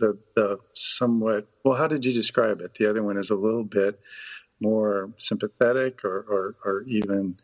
[0.00, 2.72] the, the somewhat well, how did you describe it?
[2.78, 3.98] The other one is a little bit
[4.60, 7.36] more sympathetic or or, or even.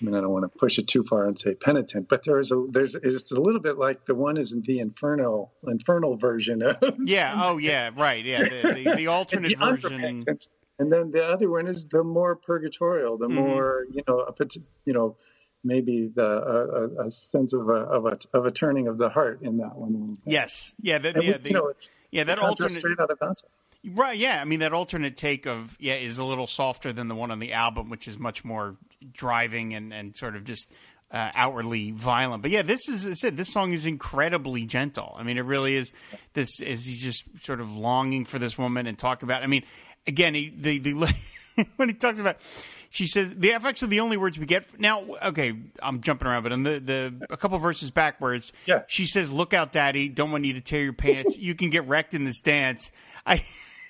[0.00, 2.50] I mean, I don't want to push it too far and say penitent, but there's
[2.50, 6.60] a there's it's a little bit like the one is in the infernal infernal version
[6.62, 7.34] of Yeah.
[7.40, 7.90] Oh, yeah.
[7.94, 8.24] Right.
[8.24, 8.42] Yeah.
[8.48, 10.24] The, the, the alternate the version.
[10.80, 13.34] And then the other one is the more purgatorial, the Mhm.
[13.34, 14.44] more you know, a,
[14.86, 15.16] you know,
[15.64, 19.42] maybe the a, a, sense of a, of a of a turning of the heart
[19.42, 20.16] in that one.
[20.24, 20.74] Yes.
[20.80, 20.98] Yeah.
[20.98, 21.18] The, yeah.
[21.18, 21.72] we- The, you know,
[22.10, 22.24] yeah.
[22.24, 22.78] That alternate.
[22.78, 23.42] straight out of Dante.
[23.84, 24.40] Right, yeah.
[24.40, 27.40] I mean, that alternate take of yeah is a little softer than the one on
[27.40, 28.76] the album, which is much more
[29.12, 30.70] driving and, and sort of just
[31.10, 32.42] uh, outwardly violent.
[32.42, 35.14] But yeah, this is I said this song is incredibly gentle.
[35.18, 35.92] I mean, it really is.
[36.32, 39.42] This is he's just sort of longing for this woman and talk about.
[39.42, 39.64] I mean,
[40.06, 41.14] again, he, the the
[41.76, 42.40] when he talks about.
[42.92, 45.02] She says the actually the only words we get now.
[45.22, 48.82] Okay, I'm jumping around, but on the, the a couple verses backwards, Yeah.
[48.86, 50.10] she says, "Look out, Daddy!
[50.10, 51.38] Don't want you to tear your pants.
[51.38, 52.92] you can get wrecked in this dance."
[53.26, 53.42] I,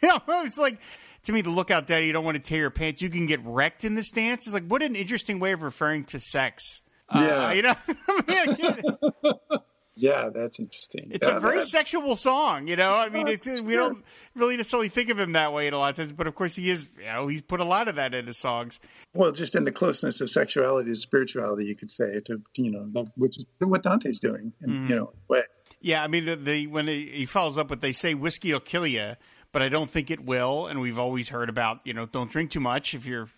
[0.04, 0.78] I was like,
[1.24, 2.06] to me, the "Look out, Daddy!
[2.06, 3.02] You don't want to tear your pants.
[3.02, 6.04] You can get wrecked in this dance." It's like, what an interesting way of referring
[6.06, 6.80] to sex.
[7.08, 7.52] Uh, Yeah.
[7.54, 8.82] you know, I mean,
[9.24, 9.56] I.
[10.02, 11.10] Yeah, that's interesting.
[11.12, 12.66] it's Yeah, a very that- sexual song.
[12.66, 14.02] You know, I mean, Oh, it's, for we don't
[14.34, 16.56] really necessarily think of him that way in a lot of times, but of course,
[16.56, 16.90] he is.
[16.98, 18.80] You know, he's put a lot of that into songs.
[19.14, 23.06] well, just in the closeness of sexuality to spirituality, you could say to you know,
[23.16, 24.90] which is what Dante's doing, in, Mm-hmm.
[24.90, 25.42] you know, way.
[25.80, 28.86] Yeah, I mean, the when he, he follows up with, they say whiskey will kill
[28.86, 29.14] you,
[29.52, 30.66] but I don't think it will.
[30.66, 33.28] And we've always heard about, you know, don't drink too much if you're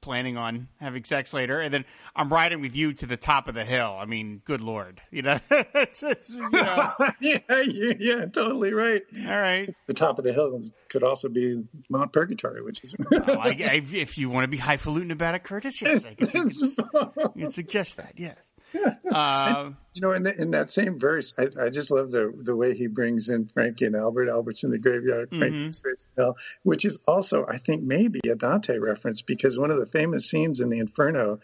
[0.00, 1.60] planning on having sex later.
[1.60, 1.84] And then
[2.14, 3.96] I'm riding with you to the top of the hill.
[3.98, 9.02] I mean, good lord, you know, it's, it's you know, yeah, yeah, yeah, totally right.
[9.26, 9.74] all right.
[9.86, 13.48] The top of the hill could also be Mount Purgatory, which is Well, oh, I,
[13.48, 17.32] I, if you want to be highfalutin about it, Curtis, yes, I guess you could,
[17.34, 18.14] you could suggest that.
[18.16, 18.36] Yes.
[18.74, 22.54] Uh, You know, in, the, in that same verse, I, I just love the the
[22.54, 24.28] way he brings in Frankie and Albert.
[24.28, 28.36] Albert's in the graveyard, Frankie's face in hell, which is also, I think, maybe a
[28.36, 31.40] Dante reference because one of the famous scenes in the Inferno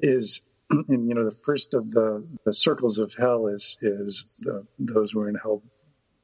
[0.00, 0.40] is,
[0.88, 5.10] in, you know, the first of the, the circles of hell is is the, those
[5.10, 5.62] who are in hell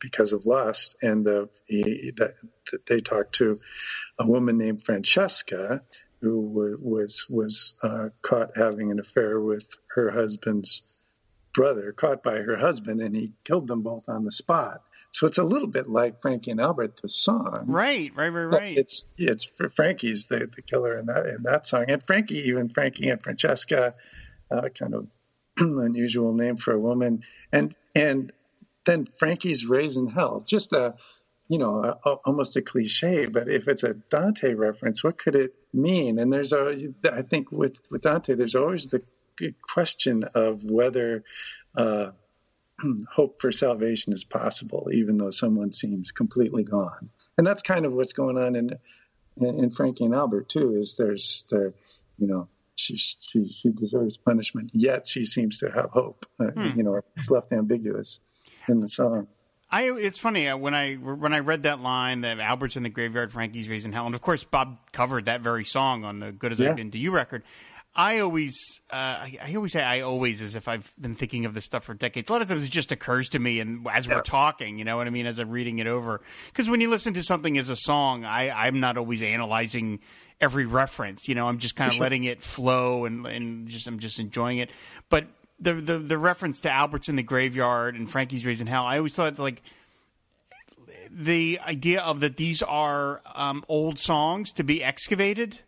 [0.01, 2.35] because of lust, and the, he, that
[2.87, 3.61] they talk to
[4.19, 5.83] a woman named Francesca
[6.21, 10.83] who wa- was was uh, caught having an affair with her husband's
[11.55, 14.83] brother, caught by her husband, and he killed them both on the spot.
[15.13, 17.65] So it's a little bit like Frankie and Albert, the song.
[17.67, 18.77] right, right, right, right.
[18.77, 23.09] It's it's Frankie's the, the killer in that in that song, and Frankie even Frankie
[23.09, 23.95] and Francesca,
[24.51, 25.07] uh, kind of
[25.59, 28.33] unusual name for a woman, and and
[28.85, 30.95] then Frankie's raising hell, just a
[31.49, 35.55] you know a, almost a cliche, but if it's a Dante reference, what could it
[35.73, 36.19] mean?
[36.19, 39.03] And there's a I think with with Dante, there's always the
[39.63, 41.25] question of whether.
[41.77, 42.11] Uh,
[43.15, 47.11] hope for salvation is possible, even though someone seems completely gone.
[47.39, 48.79] And that's kind of what's going on in
[49.39, 50.77] in, in Frankie and Albert too.
[50.77, 51.73] Is there's the,
[52.19, 56.27] you know, she she she deserves punishment, yet she seems to have hope.
[56.41, 58.21] Uh, You know, it's left ambiguous
[58.69, 59.29] in the song.
[59.77, 62.89] I it's funny uh, when I when I read that line that Albert's in the
[62.89, 66.53] graveyard, Frankie's raising hell, and of course Bob covered that very song on the "Good
[66.53, 66.71] as Yeah.
[66.71, 67.43] I've Been to You" record.
[67.95, 68.55] I always
[68.91, 71.85] uh, I, I always say I always as if I've been thinking of this stuff
[71.85, 72.31] for decades.
[72.31, 74.97] A lot of times it just occurs to me, and as we're talking, you know
[74.97, 76.23] what I mean, as I'm reading it over.
[76.47, 80.01] Because when you listen to something as a song, I I'm not always analyzing
[80.41, 81.29] every reference.
[81.29, 84.59] You know, I'm just kind of letting it flow and and just I'm just enjoying
[84.59, 84.71] it.
[85.09, 85.27] But
[85.61, 89.15] the the the reference to Albert's in the graveyard and Frankie's raising hell, I always
[89.17, 89.63] thought like
[91.11, 95.61] the idea of that these are um, old songs to be excavated.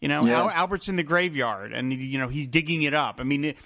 [0.00, 0.40] You know, Yeah.
[0.40, 3.20] Al- Albert's in the graveyard, and you know he's digging it up.
[3.20, 3.58] I mean, it-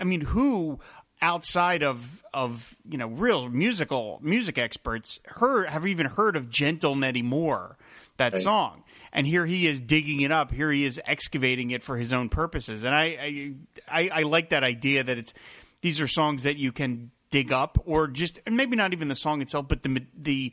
[0.00, 0.80] I mean, who
[1.22, 6.96] outside of of you know real musical music experts heard have even heard of Gentle
[6.96, 7.76] Nettie Moore
[8.16, 8.42] that Right.
[8.42, 8.83] song?
[9.14, 10.50] And here he is digging it up.
[10.50, 12.82] Here he is excavating it for his own purposes.
[12.82, 13.54] And I I,
[13.88, 15.32] I, I like that idea that it's
[15.80, 19.14] these are songs that you can dig up, or just and maybe not even the
[19.14, 20.52] song itself, but the the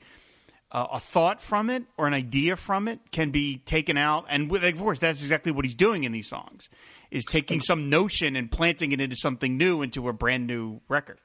[0.72, 4.26] uh, a thought from it or an idea from it can be taken out.
[4.30, 6.70] And with, of course, that's exactly what he's doing in these songs:
[7.10, 11.18] is taking some notion and planting it into something new, into a brand new record.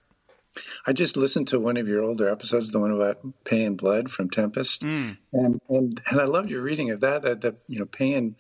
[0.87, 4.11] I just listened to one of your older episodes, the one about Pay in Blood
[4.11, 5.17] from Tempest, mm.
[5.33, 7.23] and and and I loved your reading of that.
[7.23, 8.37] That, that you know, paying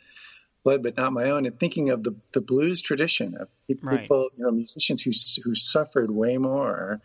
[0.64, 4.30] blood but not my own, and thinking of the the blues tradition of people, right.
[4.36, 5.12] you know, musicians who
[5.42, 7.00] who suffered way more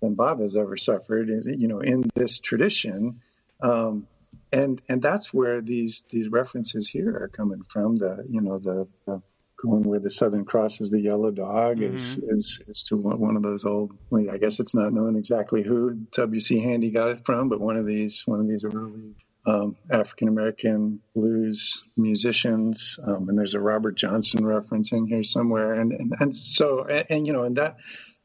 [0.00, 3.20] than Bob has ever suffered, you know, in this tradition.
[3.60, 4.06] Um,
[4.52, 7.96] and and that's where these these references here are coming from.
[7.96, 9.22] The you know the, the
[9.64, 11.94] going where the Southern Cross is the yellow dog mm-hmm.
[11.94, 13.92] is, is is to one of those old.
[14.30, 16.40] I guess it's not known exactly who W.
[16.40, 16.60] C.
[16.60, 19.14] Handy got it from, but one of these one of these early
[19.46, 22.98] um, African American blues musicians.
[23.02, 27.06] Um, and there's a Robert Johnson reference in here somewhere, and and, and so and,
[27.10, 27.76] and you know and that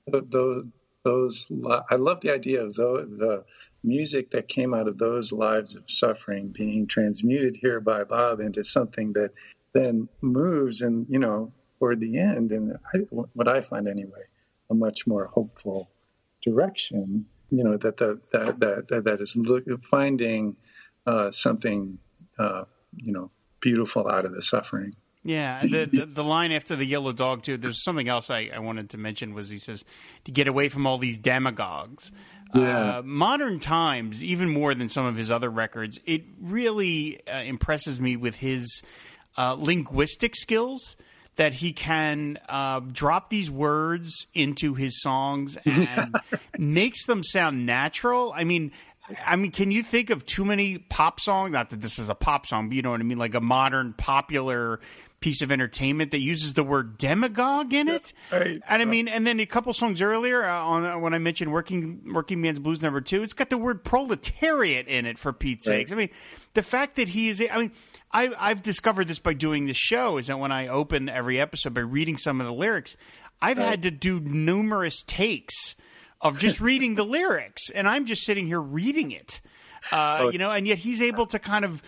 [0.08, 0.66] those
[1.04, 1.48] those
[1.90, 3.44] I love the idea of the the
[3.84, 8.64] music that came out of those lives of suffering being transmuted here by Bob into
[8.64, 9.32] something that
[9.74, 14.24] then moves and you know toward the end and I, what I find anyway
[14.70, 15.89] a much more hopeful
[16.41, 20.55] direction you know that the, that that that is look, finding
[21.05, 21.97] uh, something
[22.38, 22.65] uh,
[22.95, 27.11] you know beautiful out of the suffering yeah, the, the, the line after the yellow
[27.11, 27.57] dog too.
[27.57, 29.84] There's something else I, I wanted to mention was he says
[30.24, 32.11] to get away from all these demagogues.
[32.55, 32.97] Yeah.
[32.97, 37.99] Uh, modern times, even more than some of his other records, it really uh, impresses
[38.01, 38.82] me with his
[39.40, 40.98] uh, linguistic skills
[41.38, 46.20] that he can uh, drop these words into his songs and
[46.58, 48.34] makes them sound natural.
[48.36, 48.74] I mean,
[49.26, 51.54] I mean, can you think of too many pop songs?
[51.54, 53.40] Not that this is a pop song, but you know what I mean, like a
[53.40, 54.82] modern popular
[55.22, 58.12] piece of entertainment that uses the word demagogue in it.
[58.32, 58.62] Right.
[58.68, 61.54] And I mean, and then a couple songs earlier uh, on uh, when I mentioned
[61.54, 65.68] working working man's blues number two, it's got the word proletariat in it for Pete's
[65.68, 65.80] right.
[65.80, 65.94] sakes.
[65.94, 66.10] I mean,
[66.54, 67.72] the fact that he is, I mean.
[68.12, 71.74] I, I've discovered this by doing this show is that when I open every episode
[71.74, 72.97] by reading some of the lyrics,
[73.41, 73.68] I've right.
[73.68, 75.76] had to do numerous takes
[76.22, 79.41] of just reading the lyrics, and I'm just sitting here reading it.
[79.91, 80.30] Uh, oh.
[80.30, 81.84] You know, and yet he's able to kind of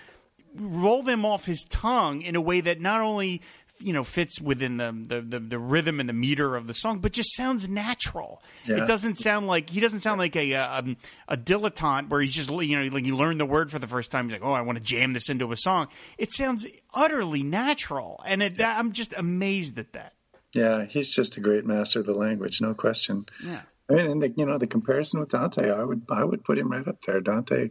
[0.55, 3.41] roll them off his tongue in a way that not only
[3.81, 6.99] you know fits within the, the the, the, rhythm and the meter of the song,
[6.99, 8.41] but just sounds natural.
[8.65, 8.77] Yeah.
[8.77, 12.33] It doesn't sound like he doesn't sound like a, a, um, a dilettante where he's
[12.33, 14.25] just you know like he learned the word for the first time.
[14.25, 15.87] He's like, oh, I want to jam this into a song.
[16.17, 18.77] It sounds utterly natural, and it, yeah.
[18.77, 20.13] I'm just amazed at that.
[20.53, 23.25] Yeah, he's just a great master of the language, no question.
[23.43, 23.61] Yeah.
[23.89, 26.57] I mean, and the, you know the comparison with Dante, I would I would put
[26.57, 27.19] him right up there.
[27.19, 27.69] Dante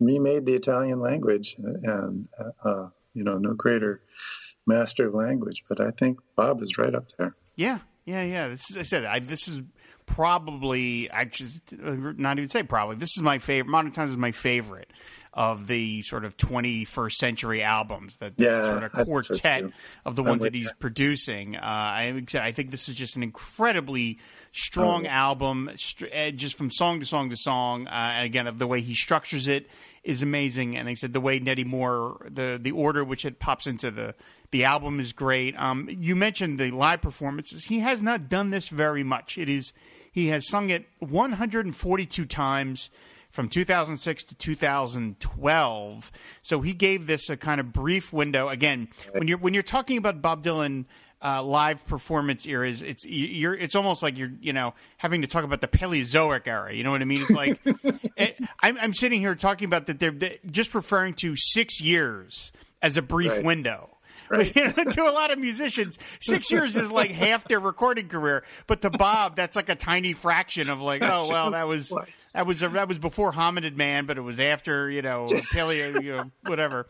[0.00, 2.28] remade the Italian language, and
[2.64, 4.00] uh, you know, no greater
[4.70, 5.64] master of language.
[5.68, 7.34] But I think Bob is right up there.
[7.56, 8.48] Yeah, yeah, yeah.
[8.48, 9.60] This is, I said I, this is
[10.06, 12.96] probably I just not even say probably.
[12.96, 13.70] This is my favorite.
[13.70, 14.90] Modern Times is my favorite
[15.32, 19.64] of the sort of 21st century albums, that yeah, sort of quartet
[20.04, 20.80] of the ones that he's that.
[20.80, 21.54] producing.
[21.54, 24.18] Uh, I, I think this is just an incredibly
[24.52, 25.10] strong oh.
[25.10, 25.70] album,
[26.10, 27.86] eh, just from song to song to song.
[27.86, 29.68] Uh, and again, the way he structures it
[30.02, 30.76] is amazing.
[30.76, 34.16] And they said the way Nettie Moore, the the order which it pops into the
[34.50, 35.54] the album is great.
[35.58, 37.64] Um, you mentioned the live performances.
[37.64, 39.38] He has not done this very much.
[39.38, 39.72] It is
[40.12, 42.90] he has sung it 142 times
[43.30, 46.12] from 2006 to 2012.
[46.42, 48.48] So he gave this a kind of brief window.
[48.48, 50.86] Again, when you're when you're talking about Bob Dylan
[51.22, 55.44] uh, live performance eras, it's you're it's almost like you're you know having to talk
[55.44, 56.74] about the Paleozoic era.
[56.74, 57.22] You know what I mean?
[57.22, 57.60] It's like
[58.16, 62.50] it, I'm, I'm sitting here talking about that they're, they're just referring to six years
[62.82, 63.44] as a brief right.
[63.44, 63.96] window.
[64.30, 64.54] Right.
[64.90, 68.44] To a lot of musicians, six years is like half their recording career.
[68.68, 71.92] But to Bob, that's like a tiny fraction of like, oh well, that was
[72.34, 76.16] that was that was before Hominid Man, but it was after you know paleo, you
[76.16, 76.86] know, whatever.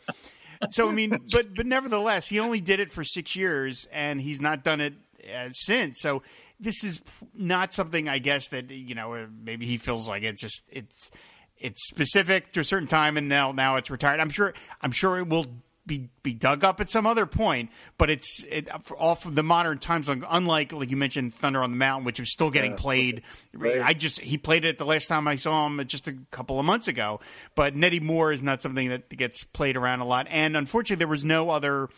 [0.68, 4.41] So I mean, but but nevertheless, he only did it for six years, and he's
[4.41, 4.95] not done it
[5.34, 6.01] uh, since.
[6.01, 6.22] So
[6.59, 7.01] this is
[7.34, 11.11] not something I guess that you know maybe he feels like it's just it's
[11.57, 14.20] it's specific to a certain time, and now now it's retired.
[14.20, 15.47] I'm sure I'm sure it will
[15.91, 17.70] be be dug up at some other point.
[17.99, 21.76] But it's it, off of the modern times, unlike like you mentioned, Thunder on the
[21.76, 22.76] Mountain, which is still getting yeah.
[22.78, 23.22] played.
[23.53, 23.82] Right.
[23.82, 26.64] I just he played it the last time I saw him just a couple of
[26.64, 27.20] months ago.
[27.57, 31.09] But Nettie Moore is not something that gets played around a lot, and unfortunately, there
[31.09, 31.88] was no other.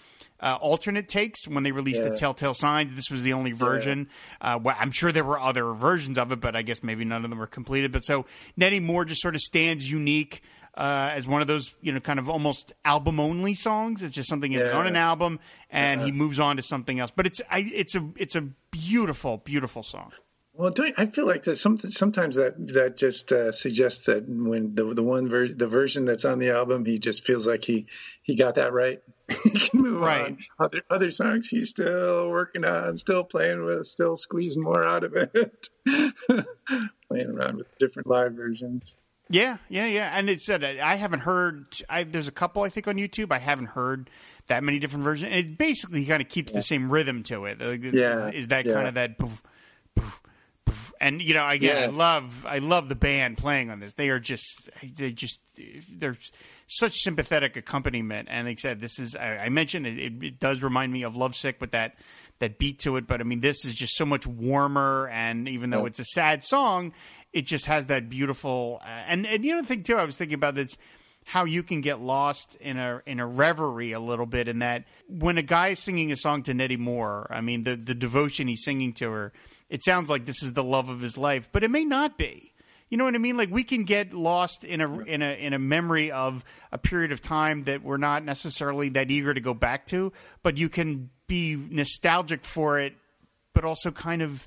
[0.40, 2.08] Uh, alternate takes when they released yeah.
[2.08, 2.92] the Telltale Signs.
[2.94, 4.08] This was the only version.
[4.40, 4.54] Yeah.
[4.54, 7.22] Uh, well, I'm sure there were other versions of it, but I guess maybe none
[7.22, 7.92] of them were completed.
[7.92, 8.26] But so
[8.56, 10.42] Nettie Moore just sort of stands unique
[10.74, 14.02] uh, as one of those, you know, kind of almost album only songs.
[14.02, 17.10] It's just something that's on an album, and he moves on to something else.
[17.14, 20.12] But it's I, it's a it's a beautiful, beautiful song.
[20.54, 24.92] Well, I feel like that some, sometimes that that just uh, suggests that when the
[24.92, 27.86] the one ver- the version that's on the album, he just feels like he
[28.22, 29.02] he got that right.
[29.44, 30.26] he can move right.
[30.26, 30.38] on.
[30.58, 35.16] Other other songs he's still working on, still playing with, still squeezing more out of
[35.16, 35.70] it.
[35.86, 38.94] playing around with different live versions.
[39.32, 40.10] Yeah, yeah, yeah.
[40.16, 41.66] And it said uh, I haven't heard.
[41.88, 43.32] I, there's a couple I think on YouTube.
[43.32, 44.10] I haven't heard
[44.48, 45.34] that many different versions.
[45.34, 47.58] It basically kind of keeps the same rhythm to it.
[47.60, 48.74] yeah, is, is that yeah.
[48.74, 49.18] kind of that?
[49.18, 49.42] Poof,
[49.96, 50.20] poof,
[50.66, 50.92] poof.
[51.00, 51.84] And you know, again, yeah.
[51.84, 53.94] I love, I love the band playing on this.
[53.94, 54.68] They are just,
[54.98, 55.40] they just,
[55.90, 56.18] they're
[56.66, 58.28] such sympathetic accompaniment.
[58.30, 61.04] And like I said, this is, I, I mentioned it, it, it does remind me
[61.04, 61.96] of Lovesick with that
[62.38, 63.06] that beat to it.
[63.06, 65.08] But I mean, this is just so much warmer.
[65.08, 66.92] And even though it's a sad song,
[67.32, 68.80] it just has that beautiful.
[68.84, 70.76] Uh, and and the other thing too, I was thinking about this
[71.24, 74.84] how you can get lost in a in a reverie a little bit in that
[75.08, 78.48] when a guy is singing a song to Nettie Moore, I mean the the devotion
[78.48, 79.32] he's singing to her,
[79.68, 82.52] it sounds like this is the love of his life, but it may not be.
[82.88, 83.38] You know what I mean?
[83.38, 87.12] Like we can get lost in a in a in a memory of a period
[87.12, 90.12] of time that we're not necessarily that eager to go back to,
[90.42, 92.94] but you can be nostalgic for it,
[93.54, 94.46] but also kind of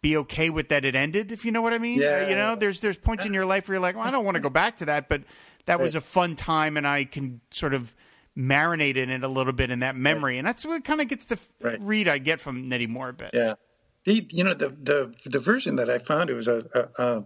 [0.00, 1.32] be okay with that it ended.
[1.32, 2.00] If you know what I mean?
[2.00, 2.24] Yeah.
[2.24, 4.24] Uh, you know, there's there's points in your life where you're like, well, I don't
[4.24, 5.22] want to go back to that, but
[5.66, 7.94] that was a fun time, and I can sort of
[8.36, 11.24] marinate in it a little bit in that memory, and that's what kind of gets
[11.26, 11.80] the right.
[11.80, 13.30] read I get from Nettie Moore a bit.
[13.34, 13.54] Yeah.
[14.04, 17.24] The, you know the the the version that I found it was a, a, a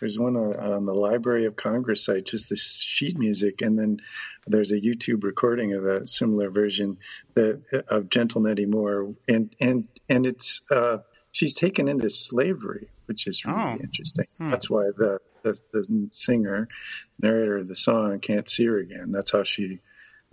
[0.00, 4.00] there's one on the Library of Congress site, just the sheet music, and then
[4.46, 6.98] there's a YouTube recording of a similar version
[7.34, 10.98] that, of Gentle Nettie Moore, and and and it's uh,
[11.32, 13.78] she's taken into slavery, which is really oh.
[13.82, 14.26] interesting.
[14.38, 14.50] Hmm.
[14.50, 16.68] That's why the, the the singer,
[17.20, 19.12] narrator of the song can't see her again.
[19.12, 19.80] That's how she,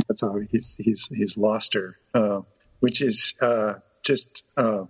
[0.07, 2.41] that's how he's he's he's lost her, uh,
[2.79, 4.43] which is uh, just.
[4.55, 4.85] Uh,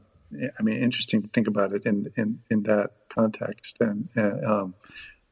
[0.59, 4.73] I mean, interesting to think about it in in, in that context, and um,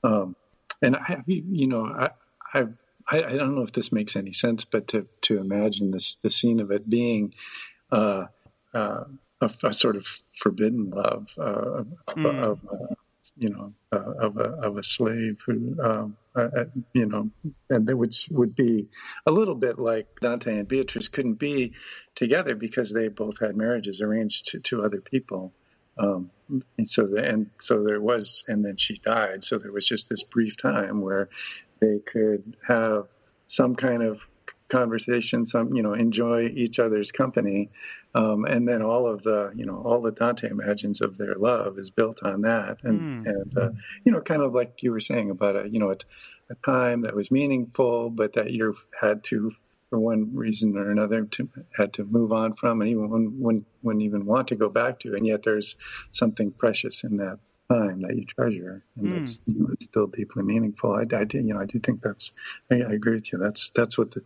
[0.05, 0.35] um,
[0.81, 2.11] and I, you know, I,
[2.53, 2.67] I
[3.07, 6.59] I don't know if this makes any sense, but to to imagine this the scene
[6.59, 7.33] of it being
[7.91, 8.27] uh,
[8.73, 9.03] uh,
[9.45, 10.05] a, a, sort of
[10.39, 12.43] forbidden love uh, mm.
[12.43, 12.95] of, uh,
[13.37, 17.29] you know uh, of a of a slave who um, uh, you know,
[17.69, 18.87] and which would be
[19.25, 21.73] a little bit like Dante and Beatrice couldn't be
[22.13, 25.53] together because they both had marriages arranged to, to other people.
[25.97, 26.29] Um,
[26.77, 29.43] and so the, and so there was, and then she died.
[29.43, 31.29] So there was just this brief time where
[31.79, 33.07] they could have
[33.47, 34.19] some kind of
[34.69, 37.69] conversation, some you know, enjoy each other's company,
[38.13, 41.77] um, and then all of the you know all the Dante imagines of their love
[41.79, 43.29] is built on that, and mm.
[43.29, 43.69] and uh,
[44.03, 45.97] you know, kind of like you were saying about a you know a,
[46.49, 49.51] a time that was meaningful, but that you had to
[49.89, 51.47] for one reason or another to,
[51.77, 55.13] had to move on from and even wouldn't, wouldn't even want to go back to.
[55.13, 55.75] And yet there's
[56.11, 57.39] something precious in that
[57.69, 59.17] time that you treasure and mm.
[59.17, 60.93] that's you know, it's still deeply meaningful.
[60.93, 62.31] I, I do you know I do think that's
[62.71, 63.39] I, I agree with you.
[63.39, 64.21] That's that's what the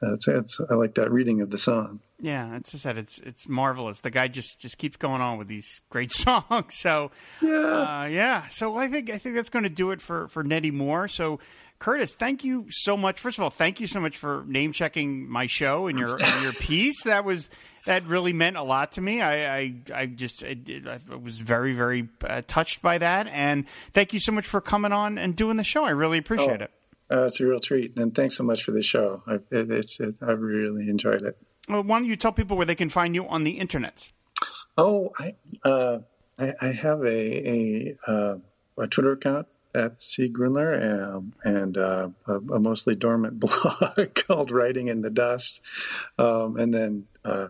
[0.00, 2.00] that's, that's I like that reading of the song.
[2.18, 4.00] Yeah it's just that it's it's marvelous.
[4.00, 6.74] The guy just just keeps going on with these great songs.
[6.74, 7.10] So
[7.42, 7.48] yeah.
[7.50, 8.48] uh, yeah.
[8.48, 11.08] So I think I think that's going to do it for for Nettie Moore.
[11.08, 11.40] So
[11.80, 13.18] Curtis, thank you so much.
[13.18, 16.52] First of all, thank you so much for name checking my show and your your
[16.52, 17.04] piece.
[17.04, 17.48] That was
[17.86, 19.22] that really meant a lot to me.
[19.22, 23.64] I I, I just I, I, was very very uh, touched by that, and
[23.94, 25.84] thank you so much for coming on and doing the show.
[25.84, 26.70] I really appreciate oh, it.
[27.10, 29.22] Uh, it's a real treat, and thanks so much for the show.
[29.26, 31.38] I, it, it's it, I really enjoyed it.
[31.66, 34.12] Well, why don't you tell people where they can find you on the internet?
[34.76, 35.34] Oh, I
[35.66, 36.00] uh,
[36.38, 38.36] I, I, have a a, uh,
[38.76, 40.28] a Twitter account at C.
[40.28, 45.60] Gruenler um, and uh, a, a, mostly dormant blog called Writing in the Dust,
[46.18, 47.48] um, and then uh,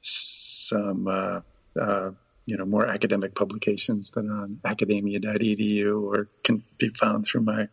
[0.00, 1.40] some uh,
[1.80, 2.10] uh,
[2.46, 7.68] you know more academic publications that are on academia.edu or can be found through my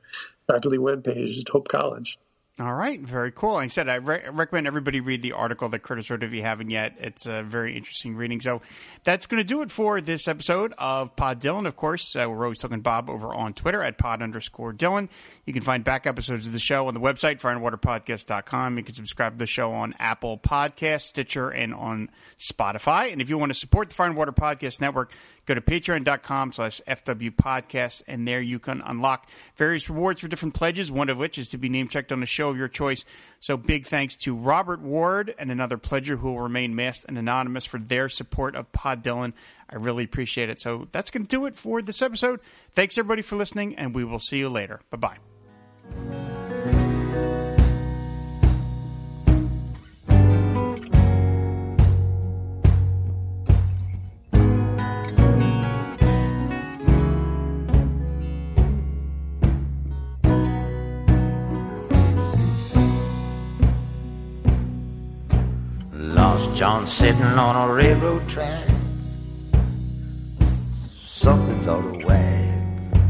[0.48, 2.18] faculty webpage at Hope College.
[2.58, 3.56] All right, very cool.
[3.56, 6.42] Like I said, I re- recommend everybody read the article that Curtis wrote if you
[6.42, 6.96] haven't yet.
[7.00, 8.40] It's a very interesting reading.
[8.40, 8.62] So
[9.04, 11.68] that's going to do it for this episode of Pod Dylan.
[11.68, 15.10] Of course, uh, we're always talking Bob over on Twitter at pod underscore Dylan.
[15.44, 18.78] You can find back episodes of the show on the website, fireandwaterpodcast.com.
[18.78, 23.12] You can subscribe to the show on Apple Podcasts, Stitcher, and on Spotify.
[23.12, 25.12] And if you want to support the Fire and Water Podcast Network,
[25.46, 30.54] Go to patreon.com slash FW podcast, and there you can unlock various rewards for different
[30.56, 33.06] pledges, one of which is to be name checked on a show of your choice.
[33.40, 37.66] So big thanks to Robert Ward and another pledger who will remain masked and anonymous
[37.66, 39.34] for their support of Pod Dylan.
[39.70, 40.60] I really appreciate it.
[40.62, 42.40] So that's going to do it for this episode.
[42.74, 44.82] Thanks everybody for listening, and we will see you later.
[44.90, 45.18] Bye
[45.92, 46.35] bye.
[66.56, 68.64] John sitting on a railroad track.
[70.90, 73.02] Something's ought to wag.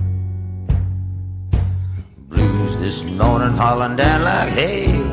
[2.28, 5.06] Blues this morning falling down like hail.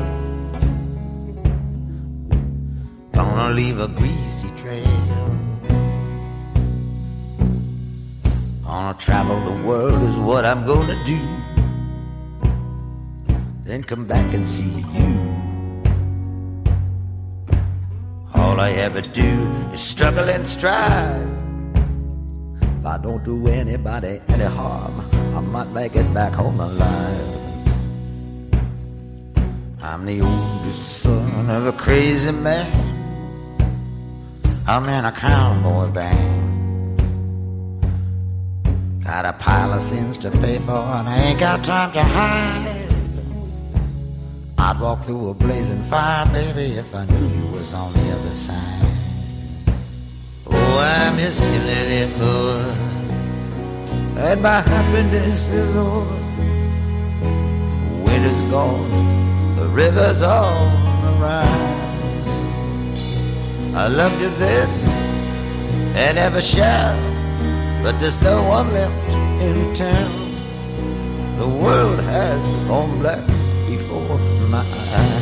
[3.11, 5.37] Gonna leave a greasy trail.
[8.63, 11.21] Gonna travel the world is what I'm gonna do.
[13.63, 15.32] Then come back and see you.
[18.63, 19.31] I ever do
[19.73, 21.27] is struggle and strive.
[22.79, 25.01] If I don't do anybody any harm,
[25.35, 27.27] I might make it back home alive.
[29.81, 32.71] I'm the oldest son of a crazy man.
[34.65, 37.01] I'm in a cowboy band.
[39.03, 42.72] Got a pile of sins to pay for, and I ain't got time to hide.
[44.65, 48.33] I'd walk through a blazing fire, baby, if I knew you was on the other
[48.33, 48.91] side.
[50.47, 52.63] Oh, I miss you, little boy,
[54.21, 56.19] and my happiness is over.
[58.05, 58.89] Winter's gone,
[59.57, 61.69] the river's the rise.
[63.75, 64.69] I loved you then,
[65.93, 66.97] and ever shall,
[67.83, 69.11] but there's no one left
[69.41, 71.37] in town.
[71.37, 73.42] The world has gone black
[74.53, 74.93] my eyes.
[74.93, 75.12] Eh?